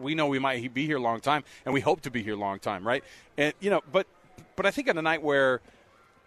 we 0.00 0.14
know 0.14 0.26
we 0.26 0.38
might 0.38 0.72
be 0.72 0.86
here 0.86 0.96
a 0.96 1.00
long 1.02 1.20
time, 1.20 1.44
and 1.64 1.74
we 1.74 1.80
hope 1.80 2.02
to 2.02 2.10
be 2.10 2.22
here 2.22 2.34
a 2.34 2.38
long 2.38 2.58
time, 2.58 2.86
right? 2.86 3.04
And 3.36 3.54
you 3.60 3.70
know, 3.70 3.82
but 3.90 4.06
but 4.56 4.66
I 4.66 4.70
think 4.70 4.88
on 4.88 4.98
a 4.98 5.02
night 5.02 5.22
where, 5.22 5.60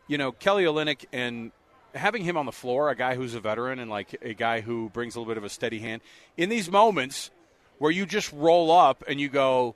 you 0.08 0.18
know, 0.18 0.32
Kelly 0.32 0.64
Olynyk 0.66 1.06
and 1.12 1.52
having 1.96 2.24
him 2.24 2.38
on 2.38 2.46
the 2.46 2.52
floor, 2.52 2.90
a 2.90 2.96
guy 2.96 3.16
who's 3.16 3.34
a 3.34 3.40
veteran 3.40 3.80
and 3.80 3.90
like 3.90 4.16
a 4.22 4.34
guy 4.34 4.62
who 4.62 4.90
brings 4.90 5.16
a 5.16 5.20
little 5.20 5.32
bit 5.32 5.38
of 5.38 5.44
a 5.44 5.50
steady 5.50 5.80
hand 5.80 6.02
in 6.38 6.50
these 6.50 6.70
moments 6.70 7.32
where 7.78 7.92
you 7.92 8.06
just 8.06 8.32
roll 8.34 8.72
up 8.72 9.04
and 9.08 9.20
you 9.20 9.30
go, 9.30 9.76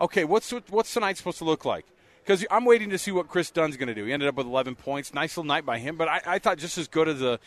okay, 0.00 0.24
what's 0.24 0.50
what's 0.68 0.92
tonight 0.92 1.16
supposed 1.16 1.38
to 1.38 1.44
look 1.44 1.64
like? 1.64 1.84
Because 2.24 2.44
I'm 2.50 2.64
waiting 2.64 2.90
to 2.90 2.98
see 2.98 3.12
what 3.12 3.28
Kris 3.28 3.50
Dunn's 3.50 3.76
going 3.76 3.88
to 3.88 3.94
do. 3.94 4.04
He 4.04 4.12
ended 4.12 4.28
up 4.28 4.34
with 4.34 4.46
11 4.46 4.74
points, 4.74 5.14
nice 5.14 5.36
little 5.36 5.46
night 5.46 5.64
by 5.64 5.78
him. 5.78 5.96
But 5.96 6.08
I, 6.08 6.20
I 6.26 6.38
thought 6.38 6.58
just 6.58 6.76
as 6.76 6.88
good 6.88 7.08
as 7.08 7.20
the 7.20 7.38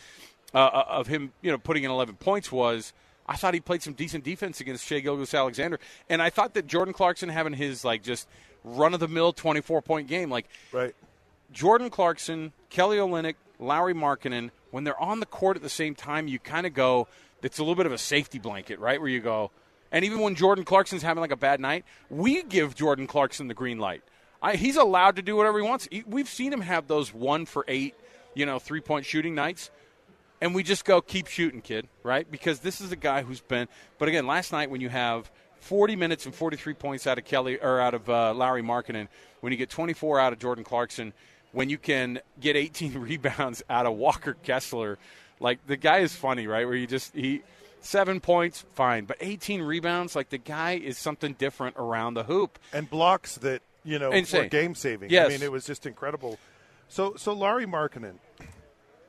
uh, 0.54 0.84
of 0.88 1.06
him, 1.06 1.32
you 1.42 1.50
know, 1.50 1.58
putting 1.58 1.84
in 1.84 1.90
11 1.90 2.16
points 2.16 2.50
was. 2.50 2.92
I 3.26 3.36
thought 3.36 3.54
he 3.54 3.60
played 3.60 3.80
some 3.80 3.92
decent 3.92 4.24
defense 4.24 4.60
against 4.60 4.84
Shai 4.84 4.98
Gilgeous-Alexander, 4.98 5.78
and 6.08 6.20
I 6.20 6.30
thought 6.30 6.54
that 6.54 6.66
Jordan 6.66 6.92
Clarkson 6.92 7.28
having 7.28 7.52
his 7.52 7.84
like 7.84 8.02
just 8.02 8.26
run 8.64 8.92
of 8.92 8.98
the 8.98 9.06
mill 9.06 9.32
24 9.32 9.82
point 9.82 10.08
game, 10.08 10.30
like 10.30 10.46
right. 10.72 10.96
Jordan 11.52 11.90
Clarkson, 11.90 12.52
Kelly 12.70 12.96
Olynyk, 12.96 13.36
Lauri 13.60 13.94
Markkanen, 13.94 14.50
when 14.70 14.84
they're 14.84 15.00
on 15.00 15.20
the 15.20 15.26
court 15.26 15.56
at 15.56 15.62
the 15.62 15.68
same 15.68 15.94
time, 15.94 16.26
you 16.26 16.38
kind 16.38 16.66
of 16.66 16.74
go. 16.74 17.06
It's 17.42 17.58
a 17.58 17.62
little 17.62 17.76
bit 17.76 17.86
of 17.86 17.92
a 17.92 17.98
safety 17.98 18.38
blanket, 18.38 18.78
right? 18.80 19.00
Where 19.00 19.08
you 19.08 19.20
go, 19.20 19.50
and 19.92 20.04
even 20.04 20.20
when 20.20 20.34
Jordan 20.34 20.64
Clarkson's 20.64 21.02
having 21.02 21.20
like 21.20 21.32
a 21.32 21.36
bad 21.36 21.60
night, 21.60 21.84
we 22.08 22.42
give 22.42 22.74
Jordan 22.74 23.06
Clarkson 23.06 23.48
the 23.48 23.54
green 23.54 23.78
light. 23.78 24.02
I, 24.42 24.56
he's 24.56 24.76
allowed 24.76 25.16
to 25.16 25.22
do 25.22 25.36
whatever 25.36 25.58
he 25.58 25.66
wants. 25.66 25.88
He, 25.90 26.04
we've 26.06 26.28
seen 26.28 26.52
him 26.52 26.60
have 26.62 26.86
those 26.86 27.12
one 27.12 27.46
for 27.46 27.64
eight, 27.68 27.94
you 28.34 28.46
know, 28.46 28.58
three 28.58 28.80
point 28.80 29.04
shooting 29.04 29.34
nights, 29.34 29.70
and 30.40 30.54
we 30.54 30.62
just 30.62 30.84
go 30.84 31.00
keep 31.00 31.26
shooting, 31.26 31.60
kid, 31.60 31.88
right? 32.02 32.30
Because 32.30 32.60
this 32.60 32.80
is 32.80 32.92
a 32.92 32.96
guy 32.96 33.22
who's 33.22 33.40
been. 33.40 33.68
But 33.98 34.08
again, 34.08 34.26
last 34.26 34.52
night 34.52 34.70
when 34.70 34.80
you 34.80 34.88
have 34.88 35.30
40 35.60 35.96
minutes 35.96 36.24
and 36.24 36.34
43 36.34 36.74
points 36.74 37.06
out 37.06 37.18
of 37.18 37.24
Kelly 37.24 37.58
or 37.58 37.80
out 37.80 37.94
of 37.94 38.08
uh, 38.08 38.32
Lauri 38.32 38.62
Markkanen, 38.62 39.08
when 39.40 39.52
you 39.52 39.58
get 39.58 39.70
24 39.70 40.20
out 40.20 40.32
of 40.32 40.38
Jordan 40.38 40.64
Clarkson, 40.64 41.12
when 41.52 41.68
you 41.68 41.78
can 41.78 42.20
get 42.38 42.56
18 42.56 42.94
rebounds 43.00 43.62
out 43.68 43.86
of 43.86 43.94
Walker 43.96 44.34
Kessler, 44.42 44.98
like 45.38 45.66
the 45.66 45.76
guy 45.76 45.98
is 45.98 46.14
funny, 46.14 46.46
right? 46.46 46.66
Where 46.66 46.76
you 46.76 46.86
just 46.86 47.14
he 47.14 47.42
seven 47.80 48.20
points, 48.20 48.64
fine, 48.74 49.04
but 49.04 49.16
18 49.20 49.62
rebounds, 49.62 50.14
like 50.14 50.28
the 50.28 50.38
guy 50.38 50.72
is 50.72 50.98
something 50.98 51.34
different 51.34 51.76
around 51.78 52.14
the 52.14 52.24
hoop 52.24 52.58
and 52.72 52.88
blocks 52.88 53.36
that 53.36 53.62
you 53.84 53.98
know 53.98 54.10
Insane. 54.10 54.42
were 54.42 54.48
game 54.48 54.74
saving. 54.74 55.10
Yes. 55.10 55.26
I 55.26 55.28
mean 55.30 55.42
it 55.42 55.52
was 55.52 55.64
just 55.64 55.86
incredible. 55.86 56.38
So 56.88 57.14
so 57.16 57.32
Lauri 57.32 57.66
Markkanen, 57.66 58.16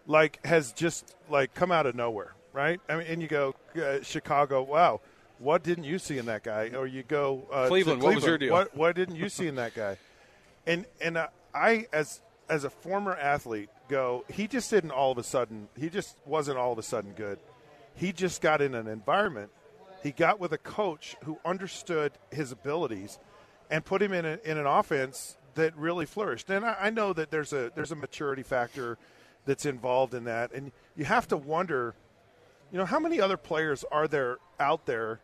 like 0.07 0.43
has 0.45 0.71
just 0.71 1.15
like 1.29 1.53
come 1.53 1.71
out 1.71 1.85
of 1.85 1.95
nowhere, 1.95 2.33
right? 2.53 2.79
I 2.87 2.97
mean, 2.97 3.07
and 3.07 3.21
you 3.21 3.27
go 3.27 3.55
uh, 3.75 4.01
Chicago, 4.01 4.61
wow. 4.63 5.01
What 5.39 5.63
didn't 5.63 5.85
you 5.85 5.97
see 5.97 6.19
in 6.19 6.27
that 6.27 6.43
guy? 6.43 6.69
Or 6.75 6.85
you 6.85 7.01
go 7.01 7.47
uh, 7.51 7.67
Cleveland, 7.67 8.01
Cleveland. 8.01 8.03
What 8.03 8.15
was 8.15 8.25
your 8.25 8.37
deal? 8.37 8.53
What, 8.53 8.77
what 8.77 8.95
didn't 8.95 9.15
you 9.15 9.27
see 9.27 9.47
in 9.47 9.55
that 9.55 9.73
guy? 9.73 9.97
And 10.67 10.85
and 11.01 11.17
uh, 11.17 11.29
I 11.53 11.87
as 11.91 12.21
as 12.51 12.65
a 12.65 12.69
former 12.69 13.15
athlete 13.15 13.69
go, 13.87 14.25
he 14.29 14.45
just 14.45 14.69
didn't 14.69 14.91
all 14.91 15.11
of 15.11 15.17
a 15.17 15.23
sudden. 15.23 15.69
He 15.79 15.89
just 15.89 16.17
wasn't 16.25 16.57
all 16.57 16.73
of 16.73 16.77
a 16.77 16.83
sudden 16.83 17.13
good. 17.13 17.39
He 17.95 18.11
just 18.11 18.41
got 18.41 18.61
in 18.61 18.75
an 18.75 18.87
environment. 18.87 19.51
He 20.03 20.11
got 20.11 20.39
with 20.39 20.51
a 20.51 20.57
coach 20.57 21.15
who 21.23 21.39
understood 21.45 22.11
his 22.29 22.51
abilities 22.51 23.17
and 23.69 23.85
put 23.85 24.01
him 24.01 24.11
in, 24.11 24.25
a, 24.25 24.37
in 24.43 24.57
an 24.57 24.65
offense 24.65 25.37
that 25.55 25.75
really 25.77 26.05
flourished. 26.05 26.49
And 26.49 26.65
I, 26.65 26.75
I 26.79 26.89
know 26.89 27.13
that 27.13 27.31
there's 27.31 27.53
a 27.53 27.71
there's 27.73 27.91
a 27.93 27.95
maturity 27.95 28.43
factor 28.43 28.97
that's 29.45 29.65
involved 29.65 30.13
in 30.13 30.25
that, 30.25 30.51
and 30.51 30.71
you 30.95 31.05
have 31.05 31.27
to 31.29 31.37
wonder, 31.37 31.95
you 32.71 32.77
know, 32.77 32.85
how 32.85 32.99
many 32.99 33.21
other 33.21 33.37
players 33.37 33.85
are 33.91 34.07
there 34.07 34.37
out 34.59 34.85
there 34.85 35.21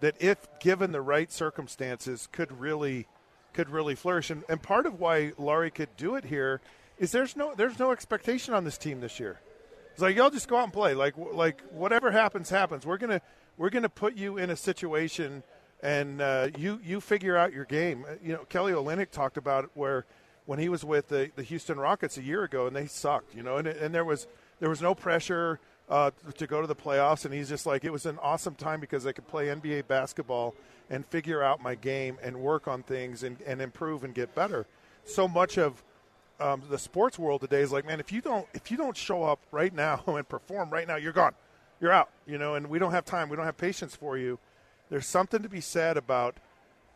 that, 0.00 0.16
if 0.20 0.48
given 0.58 0.92
the 0.92 1.02
right 1.02 1.30
circumstances, 1.30 2.28
could 2.32 2.58
really 2.58 3.06
could 3.52 3.70
really 3.70 3.94
flourish. 3.94 4.30
And, 4.30 4.44
and 4.48 4.62
part 4.62 4.86
of 4.86 5.00
why 5.00 5.32
Lauri 5.38 5.70
could 5.70 5.96
do 5.96 6.14
it 6.16 6.24
here 6.24 6.60
is 6.98 7.12
there's 7.12 7.36
no 7.36 7.54
there's 7.54 7.78
no 7.78 7.90
expectation 7.90 8.54
on 8.54 8.64
this 8.64 8.78
team 8.78 9.00
this 9.00 9.18
year. 9.18 9.40
It's 9.92 10.00
like 10.00 10.16
y'all 10.16 10.30
just 10.30 10.48
go 10.48 10.56
out 10.56 10.64
and 10.64 10.72
play. 10.72 10.94
Like 10.94 11.14
like 11.16 11.60
whatever 11.70 12.10
happens 12.10 12.48
happens. 12.50 12.86
We're 12.86 12.98
gonna 12.98 13.20
we're 13.56 13.70
gonna 13.70 13.88
put 13.88 14.16
you 14.16 14.38
in 14.38 14.50
a 14.50 14.56
situation 14.56 15.42
and 15.82 16.20
uh, 16.20 16.48
you 16.56 16.80
you 16.84 17.00
figure 17.00 17.36
out 17.36 17.52
your 17.52 17.64
game. 17.64 18.06
Uh, 18.08 18.14
you 18.22 18.32
know, 18.32 18.44
Kelly 18.48 18.72
Olynyk 18.72 19.10
talked 19.10 19.36
about 19.36 19.64
it 19.64 19.70
where 19.74 20.06
when 20.46 20.58
he 20.58 20.68
was 20.68 20.84
with 20.84 21.08
the, 21.08 21.30
the 21.36 21.42
Houston 21.42 21.78
Rockets 21.78 22.16
a 22.16 22.22
year 22.22 22.44
ago 22.44 22.66
and 22.66 22.74
they 22.74 22.86
sucked. 22.86 23.34
You 23.34 23.42
know, 23.42 23.56
and 23.56 23.66
and 23.66 23.94
there 23.94 24.04
was 24.04 24.26
there 24.60 24.70
was 24.70 24.80
no 24.80 24.94
pressure. 24.94 25.60
Uh, 25.88 26.10
to 26.38 26.46
go 26.46 26.62
to 26.62 26.66
the 26.66 26.76
playoffs, 26.76 27.26
and 27.26 27.34
he's 27.34 27.50
just 27.50 27.66
like, 27.66 27.84
it 27.84 27.92
was 27.92 28.06
an 28.06 28.18
awesome 28.22 28.54
time 28.54 28.80
because 28.80 29.06
I 29.06 29.12
could 29.12 29.26
play 29.26 29.48
NBA 29.48 29.88
basketball 29.88 30.54
and 30.88 31.04
figure 31.06 31.42
out 31.42 31.60
my 31.60 31.74
game 31.74 32.18
and 32.22 32.36
work 32.38 32.66
on 32.66 32.82
things 32.82 33.22
and, 33.22 33.36
and 33.46 33.60
improve 33.60 34.02
and 34.04 34.14
get 34.14 34.34
better. 34.34 34.66
So 35.04 35.28
much 35.28 35.58
of 35.58 35.82
um, 36.42 36.62
the 36.68 36.78
sports 36.78 37.18
world 37.18 37.40
today 37.40 37.60
is 37.60 37.72
like, 37.72 37.86
man, 37.86 38.00
if 38.00 38.12
you 38.12 38.20
don't 38.20 38.46
if 38.52 38.70
you 38.70 38.76
don't 38.76 38.96
show 38.96 39.22
up 39.22 39.40
right 39.50 39.72
now 39.72 40.02
and 40.06 40.28
perform 40.28 40.70
right 40.70 40.86
now, 40.86 40.96
you're 40.96 41.12
gone, 41.12 41.34
you're 41.80 41.92
out. 41.92 42.10
You 42.26 42.38
know, 42.38 42.54
and 42.54 42.68
we 42.68 42.78
don't 42.78 42.92
have 42.92 43.04
time, 43.04 43.28
we 43.28 43.36
don't 43.36 43.46
have 43.46 43.56
patience 43.56 43.94
for 43.96 44.18
you. 44.18 44.38
There's 44.90 45.06
something 45.06 45.42
to 45.42 45.48
be 45.48 45.60
said 45.60 45.96
about 45.96 46.36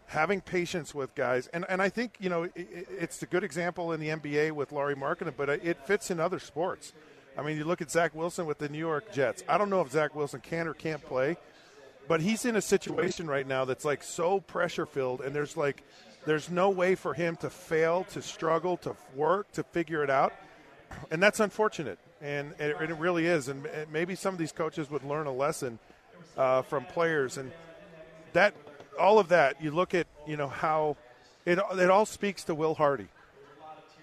having 0.08 0.40
patience 0.40 0.94
with 0.94 1.14
guys, 1.14 1.48
and 1.48 1.64
and 1.68 1.80
I 1.80 1.88
think 1.88 2.16
you 2.20 2.28
know 2.28 2.44
it, 2.44 2.52
it's 2.54 3.22
a 3.22 3.26
good 3.26 3.44
example 3.44 3.92
in 3.92 4.00
the 4.00 4.08
NBA 4.08 4.52
with 4.52 4.72
Lauri 4.72 4.94
Markkanen, 4.94 5.34
but 5.36 5.48
it 5.48 5.78
fits 5.86 6.10
in 6.10 6.20
other 6.20 6.38
sports. 6.38 6.92
I 7.38 7.42
mean, 7.42 7.56
you 7.56 7.64
look 7.64 7.82
at 7.82 7.90
Zach 7.90 8.14
Wilson 8.14 8.46
with 8.46 8.58
the 8.58 8.68
New 8.68 8.78
York 8.78 9.12
Jets. 9.12 9.44
I 9.48 9.58
don't 9.58 9.68
know 9.68 9.80
if 9.82 9.90
Zach 9.90 10.14
Wilson 10.14 10.40
can 10.40 10.66
or 10.66 10.74
can't 10.74 11.04
play, 11.04 11.36
but 12.08 12.20
he's 12.20 12.44
in 12.44 12.56
a 12.56 12.62
situation 12.62 13.26
right 13.26 13.46
now 13.46 13.64
that's 13.64 13.84
like 13.84 14.02
so 14.02 14.40
pressure 14.40 14.86
filled, 14.86 15.20
and 15.20 15.34
there's 15.34 15.56
like 15.56 15.82
there's 16.24 16.50
no 16.50 16.70
way 16.70 16.94
for 16.94 17.14
him 17.14 17.36
to 17.36 17.50
fail, 17.50 18.04
to 18.10 18.22
struggle, 18.22 18.76
to 18.78 18.96
work, 19.14 19.52
to 19.52 19.62
figure 19.62 20.02
it 20.02 20.10
out, 20.10 20.32
and 21.10 21.22
that's 21.22 21.40
unfortunate. 21.40 21.98
And 22.22 22.54
it, 22.58 22.76
it 22.80 22.96
really 22.96 23.26
is. 23.26 23.48
And 23.48 23.68
maybe 23.92 24.14
some 24.14 24.32
of 24.32 24.38
these 24.38 24.52
coaches 24.52 24.90
would 24.90 25.04
learn 25.04 25.26
a 25.26 25.32
lesson 25.32 25.78
uh, 26.36 26.62
from 26.62 26.84
players, 26.86 27.36
and 27.36 27.52
that 28.32 28.54
all 28.98 29.18
of 29.18 29.28
that. 29.28 29.62
You 29.62 29.70
look 29.70 29.94
at 29.94 30.06
you 30.26 30.36
know 30.36 30.48
how 30.48 30.96
it 31.44 31.58
it 31.72 31.90
all 31.90 32.06
speaks 32.06 32.44
to 32.44 32.54
Will 32.54 32.74
Hardy. 32.74 33.08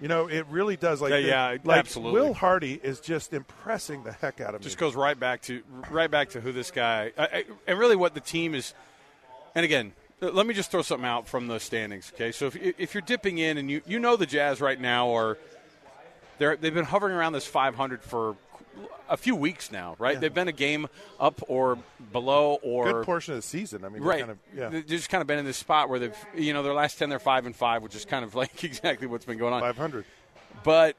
You 0.02 0.08
know, 0.08 0.28
it 0.28 0.46
really 0.50 0.76
does. 0.76 1.02
Like, 1.02 1.12
Yeah, 1.12 1.22
the- 1.22 1.28
yeah, 1.28 1.58
like 1.64 1.80
absolutely. 1.80 2.20
Will 2.22 2.34
Hardy 2.34 2.80
is 2.82 3.00
just 3.00 3.34
impressing 3.34 4.04
the 4.04 4.12
heck 4.12 4.42
out 4.42 4.54
of 4.56 4.62
me. 4.62 4.64
just 4.66 4.78
goes 4.78 4.96
right 4.96 5.18
back 5.18 5.42
to 5.44 5.62
right 5.90 6.10
back 6.12 6.30
to 6.32 6.42
who 6.42 6.52
this 6.52 6.72
guy 6.72 7.12
I, 7.18 7.24
I, 7.24 7.44
and 7.68 7.80
really 7.80 7.96
what 7.96 8.14
the 8.14 8.20
team 8.20 8.54
is. 8.56 8.74
And 9.56 9.64
again, 9.64 9.94
let 10.20 10.46
me 10.46 10.54
just 10.54 10.72
throw 10.72 10.82
something 10.82 11.08
out 11.08 11.28
from 11.28 11.48
the 11.48 11.60
standings. 11.60 12.12
Okay, 12.16 12.32
so 12.32 12.48
if 12.48 12.56
if 12.56 12.94
you're 12.94 13.02
dipping 13.02 13.38
in 13.38 13.58
and 13.58 13.70
you 13.70 13.82
you 13.86 14.00
know 14.00 14.16
the 14.16 14.26
Jazz 14.26 14.60
right 14.62 14.80
now 14.80 15.16
are 15.16 15.38
they're 16.38 16.56
they've 16.58 16.74
been 16.74 16.86
hovering 16.86 17.14
around 17.16 17.34
this 17.34 17.46
500 17.46 18.02
for 18.02 18.36
a 19.10 19.18
few 19.18 19.36
weeks 19.36 19.72
now, 19.72 19.96
right? 20.00 20.16
Yeah. 20.16 20.20
They've 20.20 20.34
been 20.34 20.48
a 20.48 20.54
game 20.54 20.88
up 21.20 21.42
or 21.48 21.78
below 22.12 22.60
or 22.62 22.92
Good 22.92 23.06
portion 23.06 23.34
of 23.34 23.40
the 23.40 23.48
season. 23.48 23.86
I 23.86 23.90
mean, 23.90 24.02
right. 24.04 24.20
Kind 24.20 24.32
of, 24.32 24.38
yeah. 24.56 24.70
They've 24.70 24.86
just 24.86 25.10
kind 25.10 25.22
of 25.22 25.28
been 25.28 25.40
in 25.40 25.46
this 25.46 25.58
spot 25.58 25.90
where 25.90 26.00
they've, 26.00 26.18
you 26.36 26.54
know, 26.54 26.64
their 26.64 26.74
last 26.74 26.98
ten, 26.98 27.10
they're 27.10 27.20
five 27.20 27.46
and 27.46 27.56
five, 27.56 27.84
which 27.84 27.96
is 27.96 28.06
kind 28.06 28.26
of 28.26 28.36
like 28.36 28.64
exactly 28.64 29.08
what's 29.08 29.26
been 29.26 29.38
going 29.38 29.54
on. 29.54 29.62
Five 29.62 29.78
hundred. 29.78 30.06
But 30.64 30.96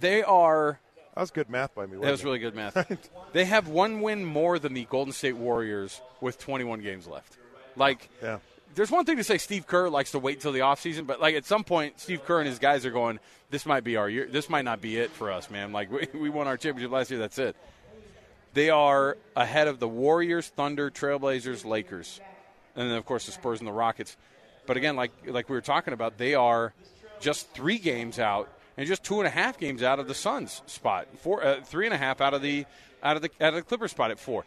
they 0.00 0.22
are. 0.22 0.78
That 1.14 1.20
was 1.22 1.30
good 1.30 1.48
math 1.48 1.74
by 1.74 1.86
me. 1.86 1.96
That 1.98 2.10
was 2.10 2.20
it? 2.20 2.24
really 2.24 2.38
good 2.38 2.54
math. 2.54 3.10
they 3.32 3.46
have 3.46 3.68
one 3.68 4.02
win 4.02 4.24
more 4.24 4.58
than 4.58 4.74
the 4.74 4.84
Golden 4.84 5.14
State 5.14 5.36
Warriors 5.36 6.02
with 6.20 6.38
21 6.38 6.82
games 6.82 7.06
left. 7.06 7.38
Like, 7.74 8.10
yeah. 8.22 8.38
There's 8.76 8.90
one 8.90 9.06
thing 9.06 9.16
to 9.16 9.24
say 9.24 9.38
Steve 9.38 9.66
Kerr 9.66 9.88
likes 9.88 10.10
to 10.12 10.18
wait 10.18 10.40
till 10.40 10.52
the 10.52 10.60
offseason, 10.60 11.06
but 11.06 11.18
like 11.18 11.34
at 11.34 11.46
some 11.46 11.64
point, 11.64 11.98
Steve 11.98 12.24
Kerr 12.24 12.40
and 12.40 12.48
his 12.48 12.58
guys 12.58 12.84
are 12.84 12.90
going, 12.90 13.18
this 13.50 13.64
might 13.64 13.84
be 13.84 13.96
our 13.96 14.08
year. 14.08 14.28
This 14.30 14.50
might 14.50 14.66
not 14.66 14.82
be 14.82 14.98
it 14.98 15.10
for 15.10 15.32
us, 15.32 15.50
man. 15.50 15.72
Like, 15.72 15.90
we, 16.14 16.18
we 16.18 16.30
won 16.30 16.46
our 16.46 16.58
championship 16.58 16.92
last 16.92 17.10
year. 17.10 17.18
That's 17.18 17.38
it. 17.38 17.56
They 18.52 18.68
are 18.70 19.16
ahead 19.34 19.66
of 19.66 19.80
the 19.80 19.88
Warriors, 19.88 20.48
Thunder, 20.48 20.90
Trailblazers, 20.90 21.64
Lakers, 21.64 22.20
and 22.74 22.90
then 22.90 22.96
of 22.96 23.04
course 23.04 23.26
the 23.26 23.32
Spurs 23.32 23.60
and 23.60 23.68
the 23.68 23.72
Rockets. 23.72 24.16
But 24.66 24.76
again, 24.76 24.94
like 24.94 25.12
like 25.26 25.48
we 25.48 25.56
were 25.56 25.62
talking 25.62 25.94
about, 25.94 26.18
they 26.18 26.34
are 26.34 26.72
just 27.20 27.50
three 27.52 27.78
games 27.78 28.18
out 28.18 28.48
and 28.76 28.86
just 28.86 29.04
two 29.04 29.20
and 29.20 29.26
a 29.26 29.30
half 29.30 29.58
games 29.58 29.82
out 29.82 29.98
of 29.98 30.08
the 30.08 30.14
Suns 30.14 30.62
spot. 30.66 31.06
Four, 31.18 31.44
uh, 31.44 31.60
three 31.62 31.86
and 31.86 31.94
a 31.94 31.98
half 31.98 32.20
out 32.20 32.34
of 32.34 32.42
the 32.42 32.66
out 33.02 33.16
of 33.16 33.22
the 33.22 33.30
out 33.40 33.48
of 33.48 33.56
the 33.56 33.62
Clippers 33.62 33.90
spot 33.90 34.10
at 34.10 34.18
four. 34.18 34.44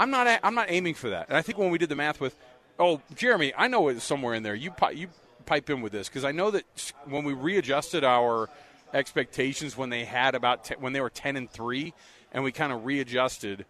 I'm 0.00 0.10
not 0.10 0.40
I'm 0.42 0.54
not 0.54 0.70
aiming 0.70 0.94
for 0.94 1.10
that. 1.10 1.28
And 1.28 1.36
I 1.36 1.42
think 1.42 1.58
when 1.58 1.70
we 1.70 1.78
did 1.78 1.88
the 1.88 1.96
math 1.96 2.20
with, 2.20 2.36
oh 2.78 3.00
Jeremy, 3.14 3.52
I 3.56 3.68
know 3.68 3.88
it's 3.88 4.04
somewhere 4.04 4.34
in 4.34 4.42
there. 4.42 4.54
You 4.54 4.70
pi- 4.70 4.92
you 4.92 5.08
pipe 5.46 5.70
in 5.70 5.80
with 5.80 5.92
this 5.92 6.08
because 6.08 6.24
I 6.24 6.32
know 6.32 6.50
that 6.50 6.64
when 7.06 7.24
we 7.24 7.32
readjusted 7.32 8.04
our 8.04 8.48
expectations 8.94 9.76
when 9.76 9.90
they 9.90 10.04
had 10.04 10.34
about 10.34 10.64
te- 10.64 10.74
when 10.78 10.92
they 10.92 11.00
were 11.00 11.10
ten 11.10 11.36
and 11.36 11.50
three, 11.50 11.94
and 12.32 12.42
we 12.44 12.52
kind 12.52 12.72
of 12.72 12.84
readjusted. 12.84 13.64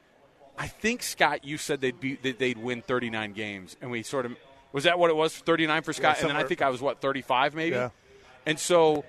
I 0.60 0.66
think 0.66 1.04
Scott, 1.04 1.44
you 1.44 1.56
said 1.56 1.80
they'd 1.80 2.00
be 2.00 2.16
that 2.16 2.38
they'd 2.40 2.58
win 2.58 2.82
39 2.82 3.32
games, 3.32 3.76
and 3.80 3.90
we 3.92 4.02
sort 4.02 4.26
of 4.26 4.34
was 4.72 4.84
that 4.84 4.98
what 4.98 5.08
it 5.10 5.14
was 5.16 5.36
39 5.36 5.82
for 5.82 5.92
Scott, 5.92 6.18
and 6.20 6.28
then 6.30 6.36
I 6.36 6.42
think 6.44 6.62
I 6.62 6.68
was 6.68 6.80
what 6.80 7.00
35 7.00 7.54
maybe, 7.54 7.76
Yeah. 7.76 7.90
and 8.44 8.58
so 8.58 9.04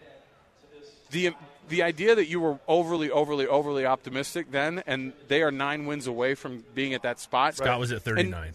the 1.12 1.32
the 1.70 1.84
idea 1.84 2.16
that 2.16 2.28
you 2.28 2.40
were 2.40 2.60
overly 2.68 3.10
overly 3.12 3.48
overly 3.48 3.86
optimistic 3.86 4.52
then, 4.52 4.84
and 4.86 5.14
they 5.28 5.42
are 5.42 5.52
nine 5.52 5.86
wins 5.86 6.08
away 6.08 6.36
from 6.36 6.64
being 6.76 6.94
at 6.94 7.02
that 7.04 7.20
spot. 7.20 7.56
Scott 7.56 7.80
was 7.80 7.92
at 7.92 7.98
And 8.08 8.18
39. 8.32 8.54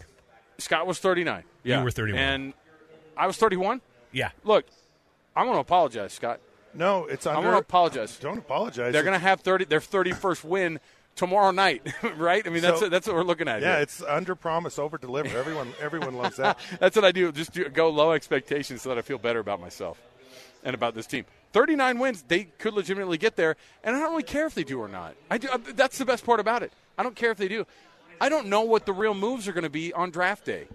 Scott 0.57 0.87
was 0.87 0.99
39. 0.99 1.43
Yeah, 1.63 1.79
You 1.79 1.83
were 1.83 1.91
31. 1.91 2.19
and 2.19 2.53
I 3.17 3.27
was 3.27 3.37
31. 3.37 3.81
Yeah. 4.11 4.29
Look, 4.43 4.65
I'm 5.35 5.45
going 5.45 5.55
to 5.55 5.61
apologize, 5.61 6.13
Scott. 6.13 6.39
No, 6.73 7.05
it's 7.05 7.25
on 7.25 7.35
I'm 7.35 7.41
going 7.43 7.53
to 7.53 7.59
apologize. 7.59 8.17
Don't 8.21 8.37
apologize. 8.37 8.91
They're 8.93 9.03
going 9.03 9.13
to 9.13 9.19
have 9.25 9.41
30 9.41 9.65
their 9.65 9.79
31st 9.79 10.43
win 10.43 10.79
tomorrow 11.15 11.51
night, 11.51 11.87
right? 12.17 12.45
I 12.45 12.49
mean, 12.49 12.61
that's 12.61 12.81
So- 12.81 12.89
that's 12.89 13.07
what 13.07 13.15
we're 13.15 13.23
looking 13.23 13.47
at. 13.47 13.61
Yeah, 13.61 13.73
here. 13.75 13.81
it's 13.83 14.01
under 14.01 14.35
promise, 14.35 14.77
over 14.77 14.97
deliver. 14.97 15.37
Everyone, 15.37 15.71
everyone 15.81 16.15
loves 16.15 16.35
that. 16.37 16.59
That's 16.79 16.95
what 16.95 17.05
I 17.05 17.11
do. 17.13 17.31
Just 17.31 17.53
do, 17.53 17.67
go 17.69 17.89
low 17.89 18.11
expectations 18.11 18.81
so 18.81 18.89
that 18.89 18.97
I 18.97 19.01
feel 19.01 19.17
better 19.17 19.39
about 19.39 19.61
myself 19.61 20.01
and 20.63 20.73
about 20.75 20.93
this 20.95 21.07
team. 21.07 21.23
39 21.53 21.99
wins, 21.99 22.21
they 22.27 22.43
could 22.59 22.73
legitimately 22.73 23.17
get 23.17 23.37
there, 23.37 23.55
and 23.81 23.95
I 23.95 23.99
don't 23.99 24.11
really 24.11 24.23
care 24.23 24.45
if 24.45 24.55
they 24.55 24.65
do 24.65 24.77
or 24.81 24.89
not. 24.89 25.15
I 25.31 25.37
do, 25.37 25.47
uh, 25.47 25.57
that's 25.73 25.97
the 25.97 26.03
best 26.05 26.25
part 26.25 26.41
about 26.41 26.63
it. 26.63 26.73
I 26.97 27.03
don't 27.03 27.15
care 27.15 27.31
if 27.31 27.37
they 27.37 27.47
do. 27.47 27.65
I 28.19 28.29
don't 28.29 28.47
know 28.47 28.61
what 28.61 28.85
the 28.85 28.93
real 28.93 29.13
moves 29.13 29.47
are 29.47 29.53
going 29.53 29.63
to 29.63 29.69
be 29.69 29.93
on 29.93 30.11
draft 30.11 30.45
day. 30.45 30.67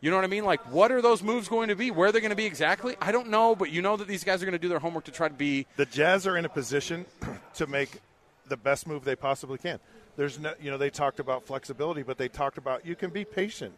You 0.00 0.10
know 0.10 0.16
what 0.16 0.24
I 0.24 0.28
mean? 0.28 0.44
Like, 0.44 0.60
what 0.70 0.92
are 0.92 1.00
those 1.00 1.22
moves 1.22 1.48
going 1.48 1.68
to 1.68 1.76
be? 1.76 1.90
Where 1.90 2.12
they're 2.12 2.20
going 2.20 2.30
to 2.30 2.36
be 2.36 2.44
exactly? 2.44 2.94
I 3.00 3.10
don't 3.10 3.30
know, 3.30 3.56
but 3.56 3.70
you 3.70 3.80
know 3.80 3.96
that 3.96 4.06
these 4.06 4.22
guys 4.22 4.42
are 4.42 4.44
going 4.44 4.52
to 4.52 4.58
do 4.58 4.68
their 4.68 4.78
homework 4.78 5.04
to 5.04 5.10
try 5.10 5.28
to 5.28 5.34
be. 5.34 5.66
The 5.76 5.86
Jazz 5.86 6.26
are 6.26 6.36
in 6.36 6.44
a 6.44 6.48
position 6.48 7.06
to 7.54 7.66
make 7.66 8.00
the 8.48 8.56
best 8.56 8.86
move 8.86 9.04
they 9.04 9.16
possibly 9.16 9.56
can. 9.56 9.78
There's 10.16 10.38
no, 10.38 10.52
you 10.60 10.70
know, 10.70 10.76
they 10.76 10.90
talked 10.90 11.20
about 11.20 11.46
flexibility, 11.46 12.02
but 12.02 12.18
they 12.18 12.28
talked 12.28 12.58
about 12.58 12.84
you 12.84 12.94
can 12.94 13.10
be 13.10 13.24
patient. 13.24 13.74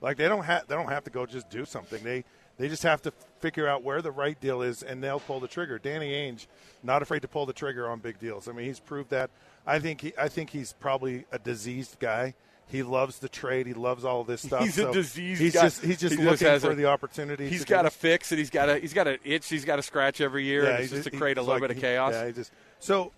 Like 0.00 0.16
they 0.16 0.28
don't 0.28 0.44
have, 0.44 0.66
they 0.66 0.74
don't 0.74 0.88
have 0.88 1.04
to 1.04 1.10
go 1.10 1.26
just 1.26 1.48
do 1.48 1.64
something. 1.64 2.02
They, 2.02 2.24
they 2.56 2.68
just 2.68 2.82
have 2.82 3.00
to 3.02 3.12
figure 3.40 3.68
out 3.68 3.84
where 3.84 4.02
the 4.02 4.10
right 4.10 4.38
deal 4.40 4.62
is, 4.62 4.82
and 4.82 5.02
they'll 5.02 5.20
pull 5.20 5.38
the 5.38 5.48
trigger. 5.48 5.78
Danny 5.78 6.10
Ainge, 6.12 6.46
not 6.82 7.02
afraid 7.02 7.22
to 7.22 7.28
pull 7.28 7.46
the 7.46 7.52
trigger 7.52 7.88
on 7.88 8.00
big 8.00 8.18
deals. 8.18 8.48
I 8.48 8.52
mean, 8.52 8.66
he's 8.66 8.80
proved 8.80 9.10
that. 9.10 9.30
I 9.66 9.78
think 9.78 10.00
he, 10.00 10.12
I 10.18 10.28
think 10.28 10.50
he's 10.50 10.72
probably 10.72 11.24
a 11.30 11.38
diseased 11.38 11.98
guy. 12.00 12.34
He 12.70 12.82
loves 12.82 13.18
the 13.18 13.28
trade. 13.30 13.66
He 13.66 13.72
loves 13.74 14.04
all 14.04 14.24
this 14.24 14.42
stuff. 14.42 14.62
He's 14.62 14.74
So 14.74 14.90
a 14.90 14.92
diseased 14.92 15.40
He's 15.40 15.54
guy. 15.54 15.62
just, 15.62 15.82
he's 15.84 15.98
just 15.98 16.16
He 16.16 16.22
looking 16.24 16.46
has 16.48 16.62
for 16.62 16.72
a- 16.72 16.74
the 16.74 16.84
opportunity. 16.86 17.48
He's 17.48 17.64
got 17.64 17.86
a 17.86 17.90
fix, 17.90 18.30
and 18.30 18.38
he's 18.38 18.50
got 18.50 18.68
a 18.68 18.78
he's 18.78 18.92
got 18.92 19.06
a 19.06 19.18
itch. 19.24 19.48
He's 19.48 19.64
got 19.64 19.78
a 19.78 19.82
scratch 19.82 20.20
every 20.20 20.44
year. 20.44 20.64
and 20.66 20.82
it's 20.82 20.90
he's- 20.92 21.02
just 21.04 21.10
to 21.12 21.16
create 21.18 21.38
a 21.38 21.40
little 21.40 21.54
like- 21.54 21.62
bit 21.62 21.70
of 21.70 21.76
he- 21.76 21.82
chaos. 21.82 22.12
Yeah, 22.12 22.26
he 22.26 22.32
just 22.32 22.52
so 22.78 23.12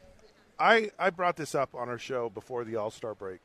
I 0.58 0.90
I 0.98 1.10
brought 1.10 1.36
this 1.36 1.54
up 1.54 1.74
on 1.74 1.88
our 1.88 1.98
show 1.98 2.28
before 2.30 2.64
the 2.64 2.76
All 2.76 2.90
Star 2.92 3.14
break, 3.14 3.40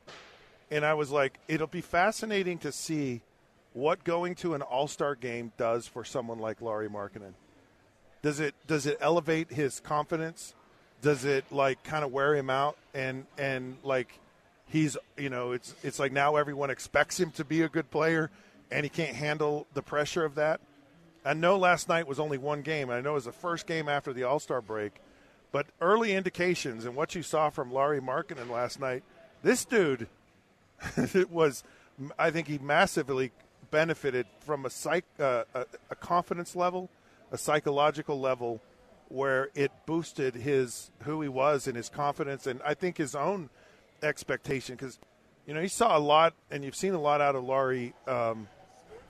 and 0.70 0.84
I 0.86 0.94
was 0.94 1.10
like, 1.10 1.38
it'll 1.48 1.66
be 1.66 1.80
fascinating 1.80 2.58
to 2.58 2.70
see 2.70 3.22
what 3.72 4.04
going 4.04 4.34
to 4.36 4.54
an 4.54 4.62
All 4.62 4.86
Star 4.86 5.14
game 5.16 5.52
does 5.56 5.86
for 5.88 6.04
someone 6.04 6.38
like 6.38 6.60
Lauri 6.60 6.88
Markkanen. 6.88 7.34
Does 8.22 8.38
it 8.40 8.54
does 8.66 8.86
it 8.86 8.96
elevate 9.00 9.50
his 9.52 9.80
confidence? 9.80 10.54
Does 11.02 11.24
it 11.24 11.44
like 11.50 11.82
kind 11.84 12.04
of 12.04 12.12
wear 12.12 12.34
him 12.36 12.48
out 12.48 12.76
and 12.94 13.26
and 13.36 13.76
like 13.82 14.18
he's 14.68 14.96
you 15.16 15.30
know 15.30 15.52
it's 15.52 15.74
it's 15.82 15.98
like 15.98 16.12
now 16.12 16.36
everyone 16.36 16.70
expects 16.70 17.18
him 17.18 17.30
to 17.32 17.44
be 17.44 17.62
a 17.62 17.68
good 17.68 17.90
player 17.90 18.30
and 18.70 18.84
he 18.84 18.90
can't 18.90 19.14
handle 19.14 19.66
the 19.74 19.82
pressure 19.82 20.24
of 20.24 20.34
that. 20.34 20.60
I 21.24 21.34
know 21.34 21.56
last 21.56 21.88
night 21.88 22.06
was 22.06 22.20
only 22.20 22.38
one 22.38 22.62
game. 22.62 22.88
and 22.90 22.98
I 22.98 23.00
know 23.00 23.12
it 23.12 23.14
was 23.14 23.24
the 23.24 23.32
first 23.32 23.66
game 23.66 23.88
after 23.88 24.12
the 24.12 24.24
All 24.24 24.38
Star 24.38 24.60
break, 24.60 25.00
but 25.52 25.66
early 25.80 26.14
indications 26.14 26.84
and 26.84 26.94
what 26.94 27.14
you 27.14 27.22
saw 27.22 27.50
from 27.50 27.72
Lauri 27.72 28.00
Markkanen 28.00 28.50
last 28.50 28.80
night, 28.80 29.02
this 29.42 29.64
dude 29.64 30.08
it 30.96 31.30
was 31.30 31.64
I 32.18 32.30
think 32.30 32.48
he 32.48 32.58
massively 32.58 33.32
benefited 33.70 34.26
from 34.40 34.66
a 34.66 34.70
psych 34.70 35.04
uh, 35.18 35.44
a, 35.54 35.66
a 35.90 35.94
confidence 35.94 36.54
level, 36.54 36.90
a 37.32 37.38
psychological 37.38 38.20
level 38.20 38.60
where 39.08 39.50
it 39.54 39.70
boosted 39.86 40.34
his 40.34 40.90
who 41.02 41.22
he 41.22 41.28
was 41.28 41.66
and 41.66 41.76
his 41.76 41.88
confidence 41.88 42.46
and 42.46 42.60
I 42.64 42.74
think 42.74 42.98
his 42.98 43.14
own 43.14 43.50
expectation 44.02 44.76
because 44.76 44.98
you 45.46 45.54
know 45.54 45.60
he 45.60 45.68
saw 45.68 45.96
a 45.96 46.00
lot 46.00 46.34
and 46.50 46.64
you've 46.64 46.76
seen 46.76 46.94
a 46.94 47.00
lot 47.00 47.20
out 47.20 47.34
of 47.34 47.44
Lauri 47.44 47.94
um, 48.06 48.48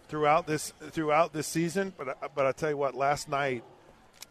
throughout 0.09 0.47
this 0.47 0.73
throughout 0.91 1.33
this 1.33 1.47
season 1.47 1.93
but 1.97 2.35
but 2.35 2.47
I 2.47 2.53
tell 2.53 2.71
you 2.71 2.77
what 2.77 2.95
last 2.95 3.29
night 3.29 3.65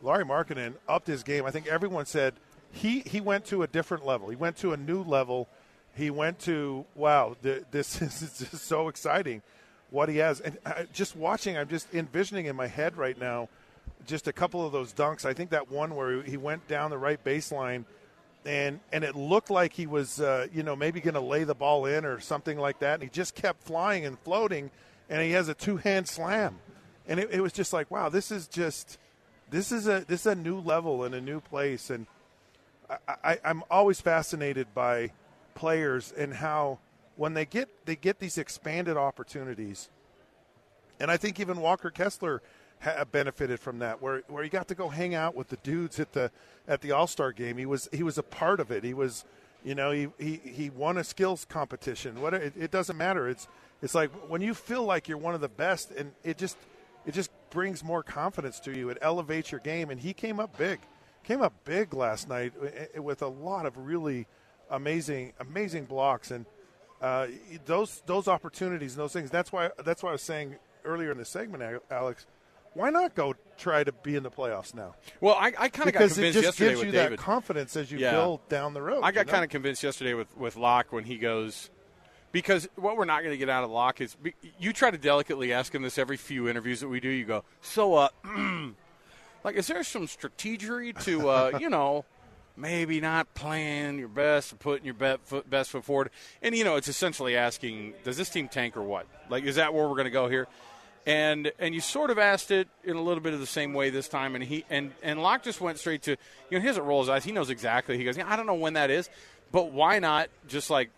Lauri 0.01 0.25
Markkanen 0.25 0.75
upped 0.87 1.07
his 1.07 1.23
game. 1.23 1.45
I 1.45 1.51
think 1.51 1.67
everyone 1.67 2.05
said 2.05 2.33
he 2.71 2.99
he 2.99 3.21
went 3.21 3.45
to 3.45 3.63
a 3.63 3.67
different 3.67 4.05
level. 4.05 4.29
He 4.29 4.35
went 4.35 4.57
to 4.57 4.73
a 4.73 4.77
new 4.77 5.03
level. 5.03 5.47
He 5.95 6.09
went 6.09 6.39
to 6.41 6.85
wow 6.95 7.35
th- 7.41 7.63
this 7.71 8.01
is 8.01 8.19
just 8.37 8.65
so 8.65 8.87
exciting 8.87 9.41
what 9.89 10.09
he 10.09 10.17
has. 10.17 10.41
And 10.41 10.57
I, 10.65 10.85
just 10.93 11.15
watching 11.15 11.57
I'm 11.57 11.67
just 11.67 11.93
envisioning 11.93 12.45
in 12.45 12.55
my 12.55 12.67
head 12.67 12.97
right 12.97 13.19
now 13.19 13.49
just 14.05 14.27
a 14.27 14.33
couple 14.33 14.65
of 14.65 14.71
those 14.71 14.93
dunks. 14.93 15.25
I 15.25 15.33
think 15.33 15.49
that 15.51 15.71
one 15.71 15.95
where 15.95 16.21
he 16.21 16.37
went 16.37 16.67
down 16.67 16.91
the 16.91 16.97
right 16.97 17.23
baseline 17.23 17.85
and 18.45 18.79
and 18.91 19.03
it 19.03 19.15
looked 19.15 19.49
like 19.49 19.73
he 19.73 19.87
was 19.87 20.21
uh, 20.21 20.47
you 20.53 20.63
know 20.63 20.75
maybe 20.75 21.01
going 21.01 21.15
to 21.15 21.19
lay 21.19 21.43
the 21.43 21.55
ball 21.55 21.85
in 21.85 22.05
or 22.05 22.19
something 22.19 22.57
like 22.57 22.79
that 22.79 22.95
and 22.95 23.03
he 23.03 23.09
just 23.09 23.35
kept 23.35 23.63
flying 23.63 24.05
and 24.05 24.19
floating 24.19 24.71
and 25.09 25.21
he 25.21 25.31
has 25.31 25.49
a 25.49 25.53
two 25.53 25.77
hand 25.77 26.07
slam. 26.07 26.59
And 27.07 27.19
it, 27.19 27.29
it 27.31 27.41
was 27.41 27.53
just 27.53 27.73
like 27.73 27.89
wow 27.91 28.09
this 28.09 28.31
is 28.31 28.47
just 28.47 28.97
this 29.49 29.71
is 29.71 29.87
a 29.87 30.05
this 30.07 30.21
is 30.21 30.27
a 30.27 30.35
new 30.35 30.59
level 30.59 31.03
and 31.03 31.15
a 31.15 31.21
new 31.21 31.39
place. 31.39 31.89
And 31.89 32.07
I, 33.23 33.39
I'm 33.43 33.63
always 33.69 33.99
fascinated 33.99 34.67
by 34.73 35.11
players 35.55 36.13
and 36.15 36.33
how 36.33 36.79
when 37.15 37.33
they 37.33 37.45
get 37.45 37.69
they 37.85 37.95
get 37.95 38.19
these 38.19 38.37
expanded 38.37 38.97
opportunities. 38.97 39.89
And 40.99 41.11
I 41.11 41.17
think 41.17 41.39
even 41.39 41.59
Walker 41.59 41.89
Kessler 41.89 42.41
ha- 42.81 43.05
benefited 43.05 43.59
from 43.59 43.79
that, 43.79 44.01
where 44.01 44.23
where 44.27 44.43
he 44.43 44.49
got 44.49 44.67
to 44.69 44.75
go 44.75 44.89
hang 44.89 45.15
out 45.15 45.35
with 45.35 45.49
the 45.49 45.57
dudes 45.57 45.99
at 45.99 46.13
the 46.13 46.31
at 46.67 46.81
the 46.81 46.91
All 46.91 47.07
Star 47.07 47.31
game. 47.31 47.57
He 47.57 47.65
was 47.65 47.89
he 47.91 48.03
was 48.03 48.17
a 48.17 48.23
part 48.23 48.59
of 48.59 48.71
it. 48.71 48.83
He 48.83 48.93
was, 48.93 49.25
you 49.63 49.75
know, 49.75 49.91
he 49.91 50.07
he, 50.17 50.39
he 50.43 50.69
won 50.69 50.97
a 50.97 51.03
skills 51.03 51.45
competition. 51.45 52.21
What 52.21 52.33
it, 52.33 52.53
it 52.57 52.71
doesn't 52.71 52.97
matter. 52.97 53.27
It's 53.29 53.47
it's 53.81 53.95
like 53.95 54.11
when 54.29 54.41
you 54.41 54.53
feel 54.53 54.83
like 54.83 55.07
you're 55.07 55.17
one 55.17 55.35
of 55.35 55.41
the 55.41 55.49
best, 55.49 55.91
and 55.91 56.13
it 56.23 56.37
just 56.37 56.57
it 57.05 57.13
just 57.13 57.31
brings 57.49 57.83
more 57.83 58.03
confidence 58.03 58.59
to 58.61 58.75
you. 58.75 58.89
It 58.89 58.97
elevates 59.01 59.51
your 59.51 59.61
game, 59.61 59.89
and 59.89 59.99
he 59.99 60.13
came 60.13 60.39
up 60.39 60.57
big, 60.57 60.79
came 61.23 61.41
up 61.41 61.53
big 61.63 61.93
last 61.93 62.27
night 62.27 62.53
eh, 62.73 62.99
with 62.99 63.21
a 63.21 63.27
lot 63.27 63.65
of 63.65 63.77
really 63.77 64.27
amazing 64.71 65.31
amazing 65.39 65.85
blocks 65.85 66.31
and 66.31 66.45
uh, 67.01 67.27
those 67.65 68.01
those 68.05 68.27
opportunities 68.27 68.93
and 68.93 69.01
those 69.01 69.13
things. 69.13 69.29
That's 69.29 69.51
why 69.51 69.69
that's 69.83 70.01
why 70.01 70.09
I 70.09 70.11
was 70.13 70.21
saying 70.21 70.55
earlier 70.83 71.11
in 71.11 71.17
the 71.17 71.25
segment, 71.25 71.81
Alex. 71.91 72.25
Why 72.75 72.91
not 72.91 73.15
go 73.15 73.33
try 73.57 73.83
to 73.83 73.91
be 73.91 74.15
in 74.15 74.21
the 74.23 74.29
playoffs 74.29 74.75
now? 74.75 74.93
Well, 75.21 75.33
I, 75.33 75.53
I 75.57 75.69
kind 75.69 75.87
of 75.87 75.93
got 75.93 75.99
convinced 76.09 76.19
it 76.19 76.31
just 76.33 76.43
yesterday 76.43 76.69
gives 76.71 76.79
with 76.79 76.85
you 76.87 76.91
David. 76.91 77.19
that 77.19 77.23
confidence 77.23 77.75
as 77.75 77.91
you 77.91 77.97
Yeah. 77.97 78.11
build 78.11 78.47
down 78.49 78.73
the 78.75 78.81
road. 78.81 79.01
I 79.01 79.11
got 79.11 79.21
you 79.21 79.25
know? 79.27 79.31
kind 79.31 79.43
of 79.45 79.49
convinced 79.49 79.81
yesterday 79.81 80.13
with 80.13 80.35
with 80.37 80.55
Locke 80.57 80.91
when 80.91 81.05
he 81.05 81.17
goes 81.17 81.69
because 82.31 82.67
what 82.75 82.97
we're 82.97 83.05
not 83.05 83.21
going 83.21 83.31
to 83.31 83.37
get 83.37 83.49
out 83.49 83.63
of 83.63 83.71
Locke 83.71 84.01
is 84.01 84.17
you 84.59 84.73
try 84.73 84.91
to 84.91 84.97
delicately 84.97 85.53
ask 85.53 85.73
him 85.73 85.81
this 85.81 85.97
every 85.97 86.17
few 86.17 86.49
interviews 86.49 86.81
that 86.81 86.89
we 86.89 86.99
do. 86.99 87.09
You 87.09 87.23
go, 87.25 87.43
so 87.61 87.95
uh, 87.95 88.09
like, 89.43 89.55
is 89.55 89.67
there 89.67 89.83
some 89.83 90.07
strategery 90.07 90.97
to 91.05 91.29
uh, 91.29 91.57
you 91.59 91.69
know? 91.69 92.05
Maybe 92.57 93.01
not 93.01 93.33
playing 93.33 93.99
your 93.99 94.07
best, 94.07 94.53
or 94.53 94.55
putting 94.55 94.85
your 94.85 94.93
bet 94.93 95.19
foot, 95.27 95.49
best 95.49 95.71
foot 95.71 95.83
forward, 95.83 96.09
and 96.41 96.55
you 96.55 96.63
know 96.63 96.77
it's 96.77 96.87
essentially 96.87 97.35
asking, 97.35 97.95
does 98.05 98.15
this 98.15 98.29
team 98.29 98.47
tank 98.47 98.77
or 98.77 98.81
what? 98.81 99.07
Like, 99.29 99.43
is 99.43 99.57
that 99.57 99.73
where 99.73 99.83
we're 99.83 99.95
going 99.95 100.05
to 100.05 100.09
go 100.09 100.29
here? 100.29 100.47
And 101.05 101.51
and 101.59 101.75
you 101.75 101.81
sort 101.81 102.09
of 102.09 102.17
asked 102.17 102.51
it 102.51 102.67
in 102.83 102.95
a 102.95 103.01
little 103.01 103.21
bit 103.21 103.33
of 103.33 103.39
the 103.39 103.45
same 103.45 103.73
way 103.73 103.89
this 103.89 104.07
time, 104.07 104.35
and 104.35 104.43
he 104.43 104.65
and 104.69 104.91
and 105.03 105.21
Locke 105.21 105.43
just 105.43 105.61
went 105.61 105.77
straight 105.79 106.01
to 106.03 106.11
you 106.49 106.57
know 106.57 106.59
he 106.61 106.67
doesn't 106.67 106.85
roll 106.85 107.01
his 107.01 107.09
eyes. 107.09 107.23
He 107.23 107.31
knows 107.31 107.49
exactly. 107.49 107.97
He 107.97 108.03
goes, 108.03 108.17
yeah, 108.17 108.31
I 108.31 108.35
don't 108.35 108.45
know 108.47 108.55
when 108.55 108.73
that 108.73 108.89
is, 108.89 109.09
but 109.51 109.71
why 109.71 109.99
not 109.99 110.29
just 110.47 110.69
like 110.69 110.89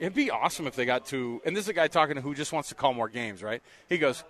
it'd 0.00 0.14
be 0.14 0.30
awesome 0.30 0.66
if 0.66 0.74
they 0.74 0.84
got 0.86 1.06
to. 1.06 1.40
And 1.44 1.54
this 1.54 1.64
is 1.64 1.68
a 1.68 1.72
guy 1.74 1.86
talking 1.88 2.16
to 2.16 2.20
who 2.20 2.34
just 2.34 2.52
wants 2.52 2.68
to 2.70 2.74
call 2.74 2.94
more 2.94 3.08
games, 3.08 3.42
right? 3.42 3.62
He 3.88 3.98
goes. 3.98 4.24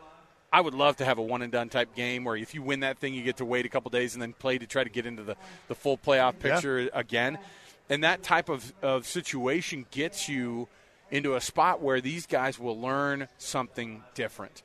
I 0.52 0.60
would 0.60 0.74
love 0.74 0.98
to 0.98 1.04
have 1.04 1.18
a 1.18 1.22
one 1.22 1.42
and 1.42 1.50
done 1.50 1.68
type 1.68 1.96
game 1.96 2.22
where 2.22 2.36
if 2.36 2.54
you 2.54 2.62
win 2.62 2.78
that 2.80 2.98
thing, 2.98 3.12
you 3.12 3.24
get 3.24 3.38
to 3.38 3.44
wait 3.44 3.66
a 3.66 3.68
couple 3.68 3.90
days 3.90 4.14
and 4.14 4.22
then 4.22 4.32
play 4.34 4.56
to 4.56 4.68
try 4.68 4.84
to 4.84 4.88
get 4.90 5.04
into 5.04 5.24
the, 5.24 5.34
the 5.66 5.74
full 5.74 5.98
playoff 5.98 6.34
Yeah. 6.44 6.52
picture 6.54 6.88
again. 6.94 7.38
And 7.90 8.04
that 8.04 8.22
type 8.22 8.48
of, 8.48 8.72
of 8.80 9.04
situation 9.04 9.84
gets 9.90 10.28
you 10.28 10.68
into 11.10 11.34
a 11.34 11.40
spot 11.40 11.82
where 11.82 12.00
these 12.00 12.26
guys 12.26 12.56
will 12.56 12.80
learn 12.80 13.26
something 13.36 14.04
different. 14.14 14.62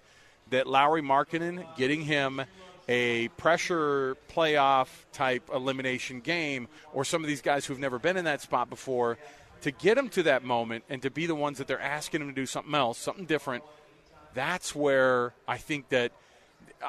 That 0.49 0.67
Lauri 0.67 1.01
Markkanen, 1.01 1.65
getting 1.77 2.01
him 2.01 2.41
a 2.87 3.27
pressure 3.29 4.17
playoff 4.33 4.87
type 5.13 5.49
elimination 5.53 6.21
game, 6.21 6.67
or 6.93 7.05
some 7.05 7.23
of 7.23 7.27
these 7.27 7.41
guys 7.41 7.65
who've 7.65 7.79
never 7.79 7.99
been 7.99 8.17
in 8.17 8.25
that 8.25 8.41
spot 8.41 8.69
before, 8.69 9.17
to 9.61 9.71
get 9.71 9.95
them 9.95 10.09
to 10.09 10.23
that 10.23 10.43
moment 10.43 10.83
and 10.89 11.01
to 11.01 11.09
be 11.11 11.25
the 11.25 11.35
ones 11.35 11.57
that 11.59 11.67
they're 11.67 11.81
asking 11.81 12.21
them 12.21 12.29
to 12.29 12.35
do 12.35 12.45
something 12.45 12.73
else, 12.73 12.97
something 12.97 13.25
different. 13.25 13.63
That's 14.33 14.73
where 14.73 15.33
I 15.47 15.57
think 15.57 15.89
that 15.89 16.11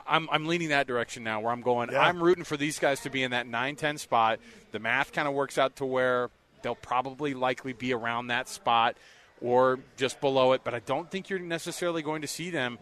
I'm, 0.07 0.29
I'm 0.31 0.47
leaning 0.47 0.69
that 0.69 0.87
direction 0.87 1.25
now 1.25 1.41
where 1.41 1.53
I'm 1.53 1.63
going. 1.63 1.91
Yeah. 1.91 2.01
I'm 2.01 2.23
rooting 2.23 2.45
for 2.45 2.57
these 2.57 2.79
guys 2.79 3.01
to 3.01 3.11
be 3.11 3.23
in 3.23 3.33
that 3.33 3.47
9 3.47 3.77
10 3.77 3.99
spot. 3.99 4.41
The 4.73 4.79
math 4.79 5.13
kind 5.13 5.27
of 5.27 5.35
works 5.35 5.59
out 5.59 5.77
to 5.77 5.87
where 5.87 6.31
they'll 6.63 6.75
probably 6.75 7.35
likely 7.35 7.73
be 7.73 7.93
around 7.93 8.29
that 8.29 8.49
spot 8.49 8.97
or 9.41 9.81
just 9.97 10.21
below 10.21 10.53
it, 10.53 10.63
but 10.65 10.75
I 10.75 10.81
don't 10.81 11.11
think 11.11 11.31
you're 11.31 11.39
necessarily 11.39 12.03
going 12.03 12.23
to 12.23 12.29
see 12.29 12.51
them 12.51 12.79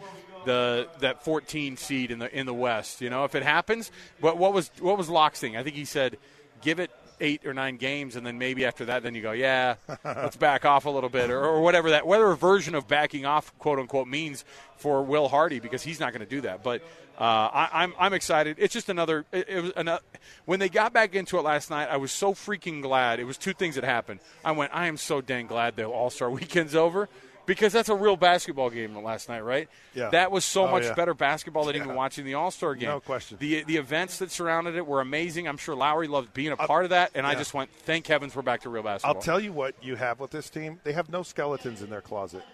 the 0.48 0.88
that 1.00 1.22
14 1.24 1.76
seed 1.76 2.10
in 2.10 2.18
the 2.18 2.34
in 2.36 2.46
the 2.46 2.54
West. 2.54 3.02
You 3.02 3.10
know, 3.10 3.24
if 3.24 3.34
it 3.34 3.42
happens, 3.42 3.92
but 4.20 4.38
what 4.38 4.54
was 4.54 4.70
what 4.80 4.96
was 4.96 5.08
thing? 5.38 5.56
I 5.56 5.62
think 5.62 5.76
he 5.76 5.84
said 5.84 6.16
give 6.62 6.80
it 6.80 6.90
eight 7.20 7.46
or 7.46 7.52
nine 7.52 7.76
games, 7.76 8.16
and 8.16 8.26
then 8.26 8.38
maybe 8.38 8.64
after 8.64 8.86
that, 8.86 9.02
then 9.02 9.14
you 9.14 9.20
go, 9.20 9.32
yeah, 9.32 9.74
let's 10.04 10.36
back 10.36 10.64
off 10.64 10.86
a 10.86 10.90
little 10.90 11.10
bit, 11.10 11.30
or, 11.30 11.44
or 11.44 11.60
whatever 11.60 11.90
that 11.90 12.06
whatever 12.06 12.34
version 12.34 12.74
of 12.74 12.88
backing 12.88 13.26
off, 13.26 13.56
quote 13.58 13.78
unquote, 13.78 14.08
means 14.08 14.44
for 14.76 15.02
Will 15.02 15.28
Hardy 15.28 15.60
because 15.60 15.82
he's 15.82 16.00
not 16.00 16.12
going 16.12 16.24
to 16.24 16.30
do 16.30 16.40
that. 16.42 16.62
But 16.62 16.80
uh, 17.18 17.24
I, 17.24 17.68
I'm 17.72 17.94
I'm 17.98 18.14
excited. 18.14 18.56
It's 18.58 18.72
just 18.72 18.88
another. 18.88 19.26
It, 19.30 19.48
it 19.48 19.60
was 19.60 19.72
another. 19.76 20.02
When 20.46 20.60
they 20.60 20.70
got 20.70 20.94
back 20.94 21.14
into 21.14 21.38
it 21.38 21.42
last 21.42 21.68
night, 21.68 21.88
I 21.90 21.98
was 21.98 22.10
so 22.10 22.32
freaking 22.32 22.80
glad. 22.80 23.20
It 23.20 23.24
was 23.24 23.36
two 23.36 23.52
things 23.52 23.74
that 23.74 23.84
happened. 23.84 24.20
I 24.42 24.52
went, 24.52 24.74
I 24.74 24.86
am 24.86 24.96
so 24.96 25.20
dang 25.20 25.46
glad 25.46 25.76
the 25.76 25.84
All 25.84 26.08
Star 26.08 26.30
Weekend's 26.40 26.74
over. 26.74 27.10
Because 27.48 27.72
that's 27.72 27.88
a 27.88 27.94
real 27.94 28.16
basketball 28.16 28.68
game 28.68 28.94
last 29.02 29.28
night, 29.28 29.40
right? 29.40 29.68
Yeah. 29.94 30.10
That 30.10 30.30
was 30.30 30.44
so 30.44 30.66
Oh, 30.68 30.70
much 30.70 30.84
yeah. 30.84 30.92
better 30.94 31.14
basketball 31.14 31.64
than 31.64 31.74
Yeah. 31.76 31.82
even 31.84 31.94
watching 31.96 32.24
the 32.26 32.34
All 32.34 32.50
Star 32.50 32.74
game. 32.74 32.90
No 32.90 33.00
question. 33.00 33.38
The 33.40 33.64
the 33.64 33.78
events 33.78 34.18
that 34.18 34.30
surrounded 34.30 34.76
it 34.76 34.86
were 34.86 35.00
amazing. 35.00 35.48
I'm 35.48 35.56
sure 35.56 35.74
Lauri 35.74 36.08
loved 36.08 36.34
being 36.34 36.52
a 36.52 36.56
part 36.58 36.84
of 36.84 36.90
that, 36.90 37.10
and 37.14 37.26
I 37.26 37.34
just 37.34 37.54
went, 37.54 37.70
thank 37.72 38.06
heavens 38.06 38.36
we're 38.36 38.42
back 38.42 38.60
to 38.60 38.68
real 38.68 38.82
basketball. 38.82 39.16
I'll 39.16 39.22
tell 39.22 39.40
you 39.40 39.52
what 39.52 39.74
you 39.82 39.96
have 39.96 40.20
with 40.20 40.30
this 40.30 40.50
team. 40.50 40.78
They 40.84 40.92
have 40.92 41.08
no 41.08 41.22
skeletons 41.22 41.80
in 41.82 41.88
their 41.88 42.02
closet. 42.02 42.44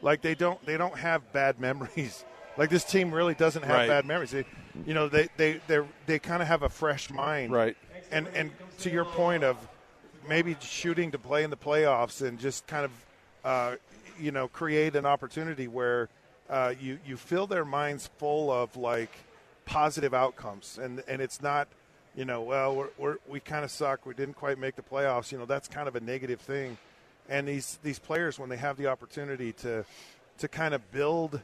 Like 0.00 0.22
they 0.22 0.34
don't 0.34 0.64
they 0.66 0.76
don't 0.78 0.96
have 0.98 1.30
bad 1.32 1.60
memories. 1.68 2.24
Like 2.56 2.70
this 2.70 2.84
team 2.84 3.12
really 3.12 3.34
doesn't 3.34 3.62
have 3.64 3.76
Right. 3.76 3.88
bad 3.88 4.06
memories. 4.06 4.30
They, 4.30 4.44
you 4.86 4.94
know, 4.94 5.08
they 5.08 5.28
they 5.36 5.60
they 5.68 5.80
they 6.06 6.18
kind 6.18 6.40
of 6.40 6.48
have 6.48 6.62
a 6.62 6.68
fresh 6.70 7.10
mind. 7.10 7.52
Right. 7.52 7.76
And 8.10 8.26
and 8.34 8.50
to 8.80 8.90
your 8.90 9.04
point 9.04 9.44
of 9.44 9.56
maybe 10.26 10.56
shooting 10.60 11.10
to 11.10 11.18
play 11.18 11.44
in 11.44 11.50
the 11.50 11.56
playoffs 11.58 12.26
and 12.26 12.38
just 12.40 12.66
kind 12.66 12.86
of 12.86 12.90
uh, 13.44 13.76
you 14.22 14.30
know 14.30 14.48
create 14.48 14.94
an 14.94 15.04
opportunity 15.04 15.66
where 15.66 16.08
uh, 16.48 16.74
you 16.80 16.98
you 17.04 17.16
fill 17.16 17.46
their 17.46 17.64
minds 17.64 18.08
full 18.18 18.50
of 18.50 18.76
like 18.76 19.10
positive 19.64 20.14
outcomes. 20.14 20.78
And 20.80 21.02
and 21.08 21.20
it's 21.20 21.42
not 21.42 21.68
you 22.14 22.24
know 22.24 22.42
well 22.42 22.74
we're, 22.74 22.88
we're 22.98 23.16
we 23.28 23.40
kind 23.40 23.64
of 23.64 23.70
suck 23.70 24.06
we 24.06 24.14
didn't 24.14 24.34
quite 24.34 24.58
make 24.58 24.76
the 24.76 24.82
playoffs 24.82 25.32
you 25.32 25.38
know 25.38 25.46
that's 25.46 25.66
kind 25.66 25.88
of 25.88 25.96
a 25.96 26.00
negative 26.00 26.40
thing. 26.40 26.78
And 27.28 27.48
these 27.48 27.78
these 27.82 27.98
players 27.98 28.38
when 28.38 28.48
they 28.48 28.56
have 28.56 28.76
the 28.76 28.86
opportunity 28.86 29.52
to 29.54 29.84
to 30.38 30.48
kind 30.48 30.74
of 30.74 30.90
build 30.92 31.40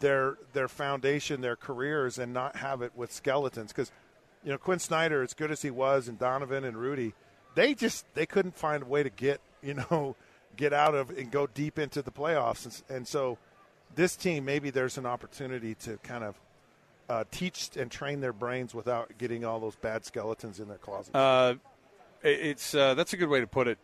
their 0.00 0.36
their 0.52 0.68
foundation 0.68 1.40
their 1.40 1.56
careers 1.56 2.18
and 2.18 2.32
not 2.32 2.56
have 2.56 2.82
it 2.82 2.92
with 2.94 3.12
skeletons. 3.12 3.72
Because 3.72 3.90
you 4.44 4.52
know 4.52 4.58
Quin 4.58 4.78
Snyder 4.78 5.22
as 5.22 5.34
good 5.34 5.50
as 5.50 5.62
he 5.62 5.70
was 5.70 6.08
and 6.08 6.18
Donovan 6.18 6.64
and 6.64 6.76
Rudy 6.76 7.14
they 7.56 7.74
just 7.74 8.04
they 8.14 8.26
couldn't 8.26 8.54
find 8.54 8.84
a 8.84 8.86
way 8.86 9.02
to 9.02 9.10
get 9.10 9.40
you 9.62 9.74
know 9.74 10.14
get 10.56 10.72
out 10.72 10.94
of 10.94 11.10
and 11.10 11.30
go 11.30 11.46
deep 11.46 11.78
into 11.78 12.02
the 12.02 12.10
playoffs 12.10 12.64
and, 12.64 12.96
and 12.96 13.08
so 13.08 13.38
this 13.94 14.16
team 14.16 14.44
maybe 14.44 14.70
there's 14.70 14.98
an 14.98 15.06
opportunity 15.06 15.74
to 15.74 15.96
kind 15.98 16.24
of 16.24 16.34
uh, 17.08 17.24
teach 17.30 17.70
and 17.76 17.90
train 17.90 18.20
their 18.20 18.32
brains 18.32 18.74
without 18.74 19.16
getting 19.18 19.44
all 19.44 19.60
those 19.60 19.76
bad 19.76 20.04
skeletons 20.04 20.60
in 20.60 20.68
their 20.68 20.78
closet. 20.78 21.14
Uh, 21.14 21.54
it's 22.22 22.74
uh, 22.74 22.94
that's 22.94 23.12
a 23.12 23.16
good 23.16 23.28
way 23.28 23.40
to 23.40 23.46
put 23.46 23.68
it. 23.68 23.78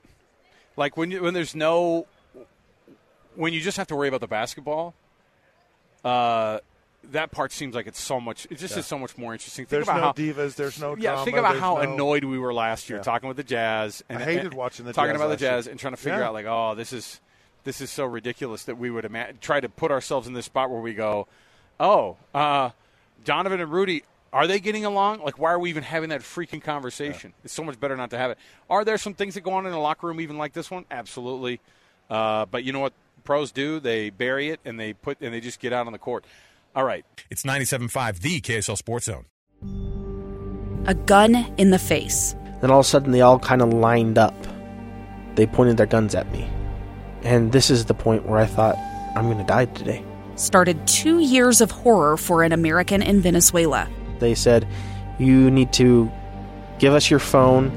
Like 0.77 0.97
when 0.97 1.11
you 1.11 1.23
when 1.23 1.35
there's 1.35 1.55
no 1.55 2.07
when 3.37 3.53
you 3.53 3.61
just 3.61 3.77
have 3.77 3.87
to 3.89 3.97
worry 3.97 4.09
about 4.09 4.21
the 4.21 4.27
basketball. 4.27 4.95
That 7.11 7.31
part 7.33 7.53
seems 7.53 7.75
like 7.75 7.87
it's 7.87 8.01
so 8.01 8.21
much. 8.21 8.47
It 8.51 8.59
just 8.59 8.75
Yeah. 8.75 8.81
is 8.81 8.87
so 8.87 8.99
much 8.99 9.19
more 9.19 9.33
interesting. 9.33 9.65
Think 9.67 9.71
there's 9.71 9.89
about 9.89 9.97
no 9.97 10.03
how 10.03 10.13
divas. 10.13 10.55
There's 10.55 10.81
no 10.81 10.95
yeah. 10.97 11.11
drama, 11.11 11.25
think 11.25 11.37
about 11.37 11.57
how 11.57 11.75
no- 11.75 11.81
annoyed 11.81 12.25
we 12.25 12.39
were 12.39 12.55
last 12.55 12.89
year 12.89 12.99
Yeah. 12.99 13.03
talking 13.03 13.29
with 13.29 13.37
the 13.37 13.43
Jazz. 13.45 14.03
And 14.09 14.23
I 14.23 14.25
hated 14.25 14.45
and 14.47 14.55
watching 14.55 14.87
the 14.87 14.93
talking 14.93 15.11
Jazz 15.11 15.17
about 15.17 15.25
the 15.27 15.31
last 15.33 15.41
year. 15.43 15.51
Jazz 15.51 15.67
and 15.67 15.81
trying 15.81 15.93
to 15.95 15.97
figure 15.97 16.21
Yeah. 16.21 16.29
out 16.29 16.33
like, 16.33 16.47
oh, 16.47 16.75
this 16.75 16.93
is 16.93 17.21
this 17.65 17.81
is 17.81 17.91
so 17.91 18.05
ridiculous 18.05 18.65
that 18.65 18.77
we 18.77 18.91
would 18.91 19.05
ima- 19.05 19.33
try 19.35 19.61
to 19.61 19.69
put 19.69 19.91
ourselves 19.93 20.27
in 20.27 20.33
this 20.33 20.47
spot 20.47 20.69
where 20.71 20.81
we 20.81 20.95
go, 20.95 21.29
oh, 21.79 22.17
uh, 22.35 22.71
Donovan 23.25 23.61
and 23.61 23.71
Rudy. 23.71 24.05
Are 24.33 24.47
they 24.47 24.61
getting 24.61 24.85
along? 24.87 25.21
Like, 25.23 25.39
why 25.39 25.51
are 25.53 25.59
we 25.59 25.69
even 25.69 25.83
having 25.83 26.09
that 26.09 26.23
freaking 26.23 26.63
conversation? 26.63 27.35
It's 27.45 27.53
so 27.53 27.63
much 27.63 27.79
better 27.79 27.97
not 27.97 28.09
to 28.11 28.19
have 28.19 28.31
it. 28.31 28.39
Are 28.71 28.83
there 28.85 28.97
some 28.97 29.13
things 29.13 29.35
that 29.35 29.43
go 29.43 29.53
on 29.53 29.67
in 29.67 29.73
a 29.75 29.79
locker 29.81 30.07
room 30.07 30.21
even 30.23 30.39
like 30.39 30.55
this 30.55 30.71
one? 30.71 30.87
Absolutely. 30.91 31.61
Uh, 32.09 32.47
but 32.47 32.65
you 32.65 32.73
know 32.73 32.81
what 32.81 32.95
pros 33.25 33.53
do? 33.53 33.79
They 33.79 34.09
bury 34.11 34.49
it 34.49 34.59
and 34.65 34.81
they 34.81 34.95
put 34.95 35.21
and 35.21 35.35
they 35.35 35.41
just 35.41 35.61
get 35.61 35.73
out 35.75 35.87
on 35.87 35.93
the 35.93 35.99
court. 35.99 36.25
All 36.75 36.85
right. 36.85 37.05
It's 37.31 37.43
97.5, 37.43 38.21
the 38.21 38.41
KSL 38.41 38.77
Sports 38.77 39.07
Zone. 39.07 39.27
A 40.87 40.95
gun 40.95 41.35
in 41.59 41.71
the 41.71 41.79
face. 41.79 42.35
Then 42.61 42.71
all 42.71 42.81
of 42.81 42.87
a 42.87 42.89
sudden, 42.89 43.13
they 43.13 43.21
all 43.21 43.39
kind 43.39 43.61
of 43.63 43.73
lined 43.73 44.19
up. 44.19 44.35
They 45.35 45.47
pointed 45.47 45.77
their 45.77 45.87
guns 45.87 46.15
at 46.15 46.31
me. 46.33 46.49
And 47.23 47.53
this 47.53 47.71
is 47.71 47.87
the 47.87 47.95
point 47.95 48.27
where 48.27 48.39
I 48.39 48.47
thought, 48.47 48.77
I'm 49.17 49.27
going 49.27 49.39
to 49.39 49.45
die 49.45 49.67
today. 49.67 50.05
Started 50.37 50.87
two 50.87 51.21
years 51.21 51.61
of 51.61 51.71
horror 51.71 52.17
for 52.17 52.43
an 52.43 52.53
American 52.53 53.03
in 53.03 53.21
Venezuela. 53.21 53.89
They 54.19 54.35
said, 54.35 54.67
You 55.19 55.51
need 55.51 55.73
to 55.75 56.11
give 56.79 56.95
us 56.95 57.11
your 57.11 57.21
phone 57.21 57.71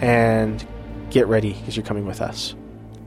and 0.00 0.66
get 1.10 1.28
ready 1.28 1.52
because 1.52 1.76
you're 1.76 1.86
coming 1.86 2.06
with 2.06 2.20
us. 2.20 2.54